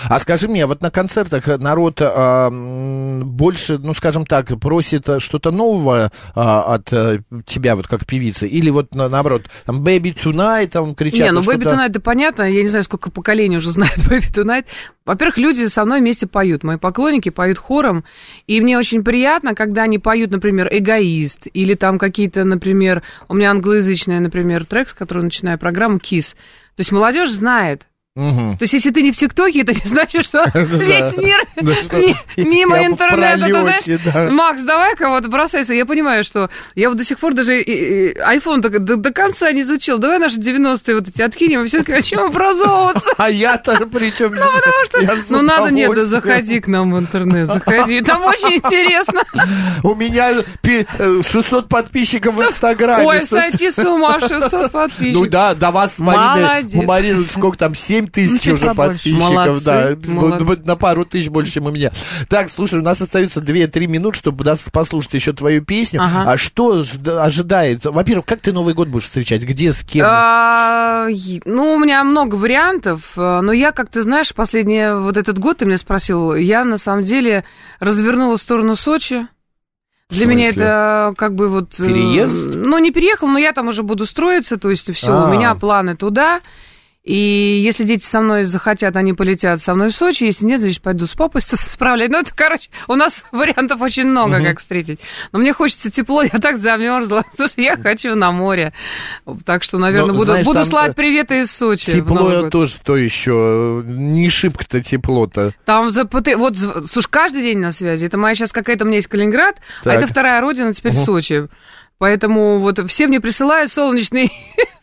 А 0.08 0.18
скажи 0.18 0.48
мне, 0.48 0.66
вот 0.66 0.80
на 0.82 0.90
концертах 0.90 1.46
народ 1.58 1.98
а, 2.00 2.50
больше, 2.50 3.78
ну, 3.78 3.94
скажем 3.94 4.24
так, 4.24 4.58
просит 4.60 5.08
а, 5.08 5.20
что-то 5.20 5.50
нового 5.50 6.10
а, 6.34 6.74
от 6.74 6.92
а, 6.92 7.18
тебя, 7.44 7.76
вот 7.76 7.86
как 7.86 8.06
певицы, 8.06 8.46
или 8.46 8.70
вот 8.70 8.94
на- 8.94 9.08
наоборот, 9.08 9.42
там, 9.66 9.82
Baby 9.82 10.14
Tonight, 10.14 10.68
там 10.68 10.94
кричат, 10.94 11.20
не, 11.20 11.32
ну 11.32 11.40
Baby 11.40 11.64
Tonight, 11.64 11.90
это 11.90 12.00
понятно, 12.00 12.42
я 12.42 12.62
не 12.62 12.68
знаю, 12.68 12.84
сколько 12.84 13.10
поколений 13.10 13.56
уже 13.56 13.70
знают 13.72 13.98
Baby 13.98 14.32
Tonight. 14.32 14.66
Во-первых, 15.04 15.36
люди 15.38 15.66
со 15.66 15.84
мной 15.84 16.00
вместе 16.00 16.26
поют, 16.26 16.64
мои 16.64 16.78
поклонники 16.78 17.28
поют 17.28 17.58
хором, 17.58 18.04
и 18.46 18.60
мне 18.60 18.78
очень 18.78 19.04
приятно, 19.04 19.54
когда 19.54 19.82
они 19.82 19.98
поют, 19.98 20.30
например, 20.30 20.68
«Эгоист», 20.70 21.46
или 21.52 21.74
там 21.74 21.98
какие-то, 21.98 22.44
например, 22.44 23.02
у 23.28 23.34
меня 23.34 23.50
англоязычный, 23.50 24.20
например, 24.20 24.64
трек, 24.64 24.88
с 24.88 24.94
которого 24.94 25.24
начинаю 25.24 25.58
программу 25.58 25.98
«Kiss». 25.98 26.34
То 26.76 26.80
есть 26.80 26.90
молодежь 26.90 27.30
знает, 27.30 27.86
Мгм. 28.16 28.56
то 28.58 28.62
есть, 28.62 28.72
если 28.72 28.90
ты 28.92 29.02
не 29.02 29.10
в 29.10 29.16
ТикТоке, 29.16 29.62
это 29.62 29.72
не 29.72 29.80
значит, 29.84 30.24
что 30.24 30.44
весь 30.54 31.16
мир 31.16 31.40
что- 31.82 31.98
мимо 32.36 32.84
интернета. 32.86 33.44
ты 33.44 33.60
знаешь. 33.60 34.30
Макс, 34.30 34.62
давай-ка 34.62 35.08
вот 35.08 35.26
бросайся. 35.26 35.74
Я 35.74 35.84
понимаю, 35.84 36.22
что 36.22 36.48
я 36.76 36.90
вот 36.90 36.98
до 36.98 37.04
сих 37.04 37.18
пор 37.18 37.34
даже 37.34 37.60
iPhone 37.60 38.60
до, 38.60 39.12
конца 39.12 39.50
не 39.50 39.62
изучил. 39.62 39.98
Давай 39.98 40.20
наши 40.20 40.36
90-е 40.38 40.94
вот 40.94 41.08
эти 41.08 41.22
откинем 41.22 41.64
и 41.64 41.66
все-таки 41.66 41.90
начнем 41.90 42.20
образовываться. 42.20 43.10
А 43.16 43.28
я-то 43.30 43.84
причем 43.86 44.32
Ну, 45.28 45.42
надо, 45.42 45.70
нет, 45.72 45.90
заходи 46.06 46.60
к 46.60 46.68
нам 46.68 46.92
в 46.94 46.98
интернет, 47.00 47.48
заходи. 47.48 48.00
Там 48.00 48.22
очень 48.24 48.58
интересно. 48.58 49.24
У 49.82 49.96
меня 49.96 50.30
пи- 50.62 50.86
э, 50.98 51.20
600 51.28 51.68
подписчиков 51.68 52.36
в 52.36 52.42
Инстаграме. 52.44 53.04
Ой, 53.04 53.18
Что- 53.18 53.40
сойти 53.40 53.72
с 53.72 53.78
ума, 53.78 54.20
600 54.20 54.70
подписчиков. 54.70 55.24
Ну 55.24 55.28
да, 55.28 55.54
до 55.54 55.72
вас, 55.72 55.98
Марина, 55.98 56.62
у 56.74 56.82
Марины 56.84 57.26
сколько 57.26 57.58
там, 57.58 57.74
7 57.74 58.03
тысяч 58.08 58.44
Ну, 58.46 58.54
уже 58.54 58.66
побольше. 58.66 58.92
подписчиков, 59.10 59.30
Молодцы, 59.30 59.64
да, 59.64 59.96
молодцы. 60.12 60.62
На 60.64 60.76
пару 60.76 61.04
тысяч 61.04 61.28
больше, 61.28 61.52
чем 61.54 61.66
у 61.66 61.70
меня. 61.70 61.90
Так, 62.28 62.50
слушай, 62.50 62.78
у 62.78 62.82
нас 62.82 63.00
остается 63.00 63.40
2-3 63.40 63.86
минут, 63.86 64.16
чтобы 64.16 64.44
нас 64.44 64.64
послушать 64.72 65.14
еще 65.14 65.32
твою 65.32 65.64
песню. 65.64 66.00
Ага. 66.02 66.32
А 66.32 66.36
что 66.36 66.80
жд- 66.80 67.18
ожидает? 67.20 67.84
Во-первых, 67.84 68.26
как 68.26 68.40
ты 68.40 68.52
Новый 68.52 68.74
год 68.74 68.88
будешь 68.88 69.04
встречать? 69.04 69.42
Где, 69.42 69.72
с 69.72 69.78
кем? 69.84 70.04
А, 70.08 71.06
Ну, 71.44 71.74
у 71.74 71.78
меня 71.78 72.02
много 72.04 72.34
вариантов, 72.36 73.12
э, 73.16 73.40
но 73.40 73.52
я, 73.52 73.72
как 73.72 73.90
ты 73.90 74.02
знаешь, 74.02 74.32
последний 74.34 74.94
вот 74.98 75.16
этот 75.16 75.38
год 75.38 75.58
ты 75.58 75.64
меня 75.66 75.78
спросил, 75.78 76.34
я 76.34 76.64
на 76.64 76.76
самом 76.78 77.04
деле 77.04 77.44
развернула 77.80 78.36
в 78.36 78.40
сторону 78.40 78.76
Сочи. 78.76 79.26
Для 80.10 80.26
меня 80.26 80.50
это 80.50 81.12
как 81.16 81.34
бы 81.34 81.48
вот... 81.48 81.80
э, 81.80 81.86
Переезд? 81.86 82.56
Ну, 82.56 82.78
не 82.78 82.90
переехал, 82.92 83.26
но 83.26 83.38
я 83.38 83.52
там 83.52 83.68
уже 83.68 83.82
буду 83.82 84.06
строиться, 84.06 84.56
то 84.58 84.70
есть 84.70 84.92
все, 84.94 85.12
А. 85.12 85.24
у 85.24 85.32
меня 85.32 85.54
планы 85.54 85.96
туда. 85.96 86.40
И 87.04 87.60
если 87.62 87.84
дети 87.84 88.02
со 88.02 88.22
мной 88.22 88.44
захотят, 88.44 88.96
они 88.96 89.12
полетят 89.12 89.60
со 89.60 89.74
мной 89.74 89.88
в 89.88 89.94
Сочи. 89.94 90.24
Если 90.24 90.46
нет, 90.46 90.60
значит, 90.62 90.80
пойду 90.80 91.04
с 91.04 91.10
папой 91.12 91.42
справлять. 91.42 92.10
Ну, 92.10 92.18
это, 92.20 92.32
короче, 92.34 92.70
у 92.88 92.94
нас 92.94 93.24
вариантов 93.32 93.82
очень 93.82 94.04
много, 94.06 94.36
Мгм. 94.38 94.46
как 94.46 94.58
встретить. 94.58 95.00
Но 95.30 95.38
мне 95.38 95.52
хочется 95.52 95.90
тепло, 95.90 96.22
я 96.22 96.30
так 96.30 96.56
замерзла. 96.56 97.24
Слушай, 97.36 97.64
я 97.64 97.76
хочу 97.76 98.14
на 98.14 98.32
море. 98.32 98.72
Так 99.44 99.62
что, 99.64 99.76
наверное, 99.76 100.12
Ну, 100.12 100.14
буду, 100.14 100.24
знаешь, 100.32 100.46
буду 100.46 100.64
слать 100.64 100.92
э, 100.92 100.94
приветы 100.94 101.40
из 101.40 101.50
Сочи. 101.50 101.92
Тепло 101.92 102.48
тоже 102.48 102.76
то 102.82 102.96
еще. 102.96 103.82
Не 103.84 104.30
шибко-то 104.30 104.80
тепло-то. 104.80 105.52
Там 105.66 105.90
за 105.90 106.06
поты- 106.06 106.36
Вот, 106.38 106.56
слушай, 106.86 107.08
каждый 107.10 107.42
день 107.42 107.58
на 107.58 107.70
связи. 107.70 108.06
Это 108.06 108.16
моя 108.16 108.34
сейчас 108.34 108.50
какая-то, 108.50 108.84
у 108.84 108.86
меня 108.86 108.96
есть 108.96 109.08
Калининград, 109.08 109.56
Так. 109.82 109.92
а 109.92 109.96
это 109.96 110.06
вторая 110.06 110.40
родина 110.40 110.72
теперь 110.72 110.94
Мгм. 110.94 111.04
Сочи. 111.04 111.48
Поэтому 111.98 112.58
вот 112.60 112.80
все 112.90 113.06
мне 113.06 113.20
присылают 113.20 113.70
солнечные 113.70 114.30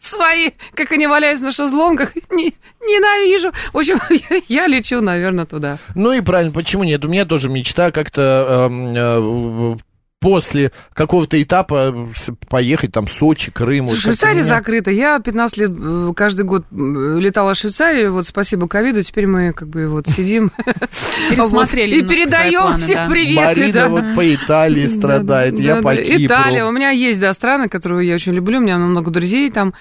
свои, 0.01 0.51
как 0.73 0.91
они 0.91 1.07
валяются 1.07 1.45
на 1.45 1.51
шезлонгах. 1.51 2.13
Не- 2.29 2.53
ненавижу. 2.81 3.51
В 3.73 3.77
общем, 3.77 3.99
я, 4.29 4.41
я 4.47 4.67
лечу, 4.67 5.01
наверное, 5.01 5.45
туда. 5.45 5.77
Ну 5.95 6.13
и 6.13 6.21
правильно, 6.21 6.51
почему 6.51 6.83
нет? 6.83 7.05
У 7.05 7.07
меня 7.07 7.25
тоже 7.25 7.49
мечта 7.49 7.91
как-то 7.91 8.67
эм, 8.69 8.93
э, 8.95 9.77
после 10.21 10.71
какого-то 10.93 11.41
этапа 11.41 11.93
с- 12.15 12.29
поехать 12.47 12.91
там 12.93 13.07
Сочи, 13.07 13.51
Крым? 13.51 13.87
Вот 13.87 13.97
Швейцария 13.97 14.35
меня- 14.35 14.43
закрыта. 14.43 14.91
Я 14.91 15.19
15 15.19 15.57
лет 15.57 15.71
э, 15.77 16.13
каждый 16.15 16.45
год 16.45 16.63
э, 16.71 16.75
летала 17.19 17.53
в 17.53 17.57
Швейцарию. 17.57 18.13
Вот 18.13 18.27
спасибо 18.27 18.67
ковиду. 18.69 19.01
Теперь 19.01 19.25
мы 19.27 19.51
как 19.51 19.67
бы 19.67 19.87
вот 19.89 20.07
сидим 20.07 20.51
Пересмотрели 21.29 21.95
и 21.97 22.07
передаем 22.07 22.77
всем 22.77 23.09
привет. 23.09 23.35
Марина 23.45 23.89
вот 23.89 24.03
по 24.15 24.33
Италии 24.35 24.87
страдает, 24.87 25.59
я 25.59 25.81
по 25.81 25.95
Кипру. 25.95 26.25
Италия. 26.25 26.65
У 26.65 26.71
меня 26.71 26.91
есть, 26.91 27.19
да, 27.19 27.33
страны, 27.33 27.67
которые 27.67 28.07
я 28.07 28.15
очень 28.15 28.33
люблю. 28.33 28.59
У 28.59 28.61
меня 28.61 28.77
много 28.77 29.11
друзей 29.11 29.49
там. 29.51 29.73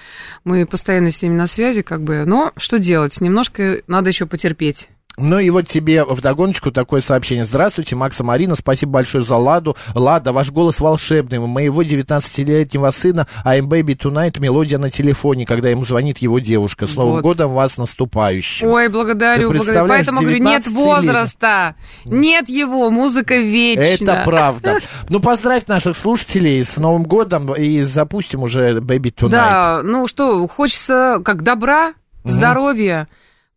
Мы 0.43 0.65
постоянно 0.65 1.11
с 1.11 1.21
ними 1.21 1.35
на 1.35 1.45
связи, 1.45 1.83
как 1.83 2.01
бы. 2.01 2.23
Но 2.25 2.51
что 2.57 2.79
делать? 2.79 3.21
Немножко 3.21 3.81
надо 3.87 4.09
еще 4.09 4.25
потерпеть. 4.25 4.89
Ну 5.21 5.39
и 5.39 5.49
вот 5.49 5.67
тебе 5.67 6.03
вдогоночку 6.03 6.71
такое 6.71 7.01
сообщение. 7.01 7.45
Здравствуйте, 7.45 7.95
Макса 7.95 8.23
Марина, 8.23 8.55
спасибо 8.55 8.93
большое 8.93 9.23
за 9.23 9.35
Ладу. 9.35 9.75
Лада, 9.93 10.31
ваш 10.33 10.51
голос 10.51 10.79
волшебный. 10.79 11.37
У 11.37 11.47
моего 11.47 11.83
19-летнего 11.83 12.91
сына 12.91 13.27
I'm 13.45 13.67
Baby 13.67 13.97
Tonight 13.97 14.39
мелодия 14.39 14.77
на 14.77 14.89
телефоне, 14.89 15.45
когда 15.45 15.69
ему 15.69 15.85
звонит 15.85 16.19
его 16.19 16.39
девушка. 16.39 16.87
С 16.87 16.95
Новым 16.95 17.15
Вот. 17.15 17.23
годом 17.23 17.53
вас 17.53 17.77
наступающим. 17.77 18.67
Ой, 18.67 18.89
благодарю, 18.89 19.51
благодарю. 19.51 19.87
Поэтому 19.87 20.21
говорю, 20.21 20.37
нет 20.37 20.63
19 20.63 20.67
лет. 20.67 20.75
возраста, 20.75 21.75
нет 22.05 22.49
его, 22.49 22.89
музыка 22.89 23.35
вечна. 23.35 23.81
Это 23.81 24.21
правда. 24.25 24.79
Ну, 25.09 25.19
поздравь 25.19 25.67
наших 25.67 25.97
слушателей 25.97 26.63
с 26.63 26.77
Новым 26.77 27.03
годом 27.03 27.53
и 27.53 27.81
запустим 27.81 28.43
уже 28.43 28.79
Baby 28.79 29.13
Tonight. 29.13 29.29
Да, 29.29 29.81
ну 29.83 30.07
что, 30.07 30.47
хочется 30.47 31.19
как 31.23 31.43
добра, 31.43 31.93
здоровья, 32.23 33.07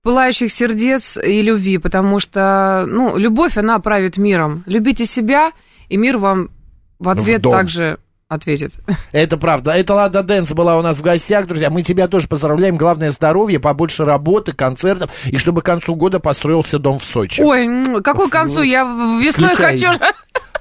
пылающих 0.05 0.53
сердец 0.53 1.17
и 1.17 1.43
любви, 1.43 1.79
потому 1.79 2.21
что, 2.21 2.85
ну, 2.87 3.17
любовь, 3.17 3.57
она 3.57 3.79
правит 3.81 4.17
миром. 4.19 4.63
Любите 4.67 5.07
себя, 5.07 5.51
и 5.89 5.97
мир 5.97 6.19
вам 6.19 6.51
в 6.99 7.09
ответ 7.09 7.41
дом. 7.41 7.53
также 7.53 7.99
ответит. 8.29 8.73
Это 9.13 9.37
правда. 9.37 9.73
Это 9.73 9.95
Лада 9.95 10.23
Дэнс 10.23 10.53
была 10.53 10.77
у 10.79 10.83
нас 10.83 10.99
в 10.99 11.03
гостях, 11.03 11.47
друзья. 11.47 11.71
Мы 11.71 11.83
тебя 11.83 12.07
тоже 12.09 12.27
поздравляем. 12.29 12.77
Главное 12.77 13.11
здоровье, 13.13 13.61
побольше 13.61 14.05
работы, 14.05 14.53
концертов, 14.53 15.11
и 15.27 15.39
чтобы 15.39 15.63
к 15.63 15.67
концу 15.67 15.95
года 15.95 16.21
построился 16.21 16.79
дом 16.79 16.99
в 16.99 17.05
Сочи. 17.05 17.43
Ой, 17.43 17.65
м, 17.67 18.03
к 18.03 18.05
какой 18.05 18.29
концу? 18.29 18.63
Я 18.63 18.85
в- 18.85 19.21
весной 19.23 19.55
Включай. 19.55 19.79
хочу. 19.79 19.99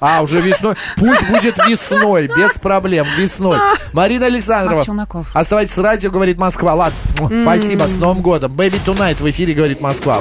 А, 0.05 0.21
уже 0.21 0.41
весной. 0.41 0.75
Пусть 0.97 1.25
будет 1.29 1.57
весной, 1.59 2.27
без 2.27 2.51
проблем, 2.55 3.07
весной. 3.17 3.57
Марина 3.93 4.25
Александрова. 4.25 4.81
Оставайтесь 5.33 5.73
с 5.73 5.77
радио, 5.77 6.11
говорит 6.11 6.37
Москва. 6.37 6.73
Ладно, 6.73 6.97
спасибо, 7.43 7.85
с 7.85 7.95
Новым 7.95 8.21
годом. 8.21 8.51
Baby 8.51 8.79
Tonight 8.85 9.23
в 9.23 9.29
эфире, 9.29 9.53
говорит 9.53 9.79
Москва. 9.79 10.19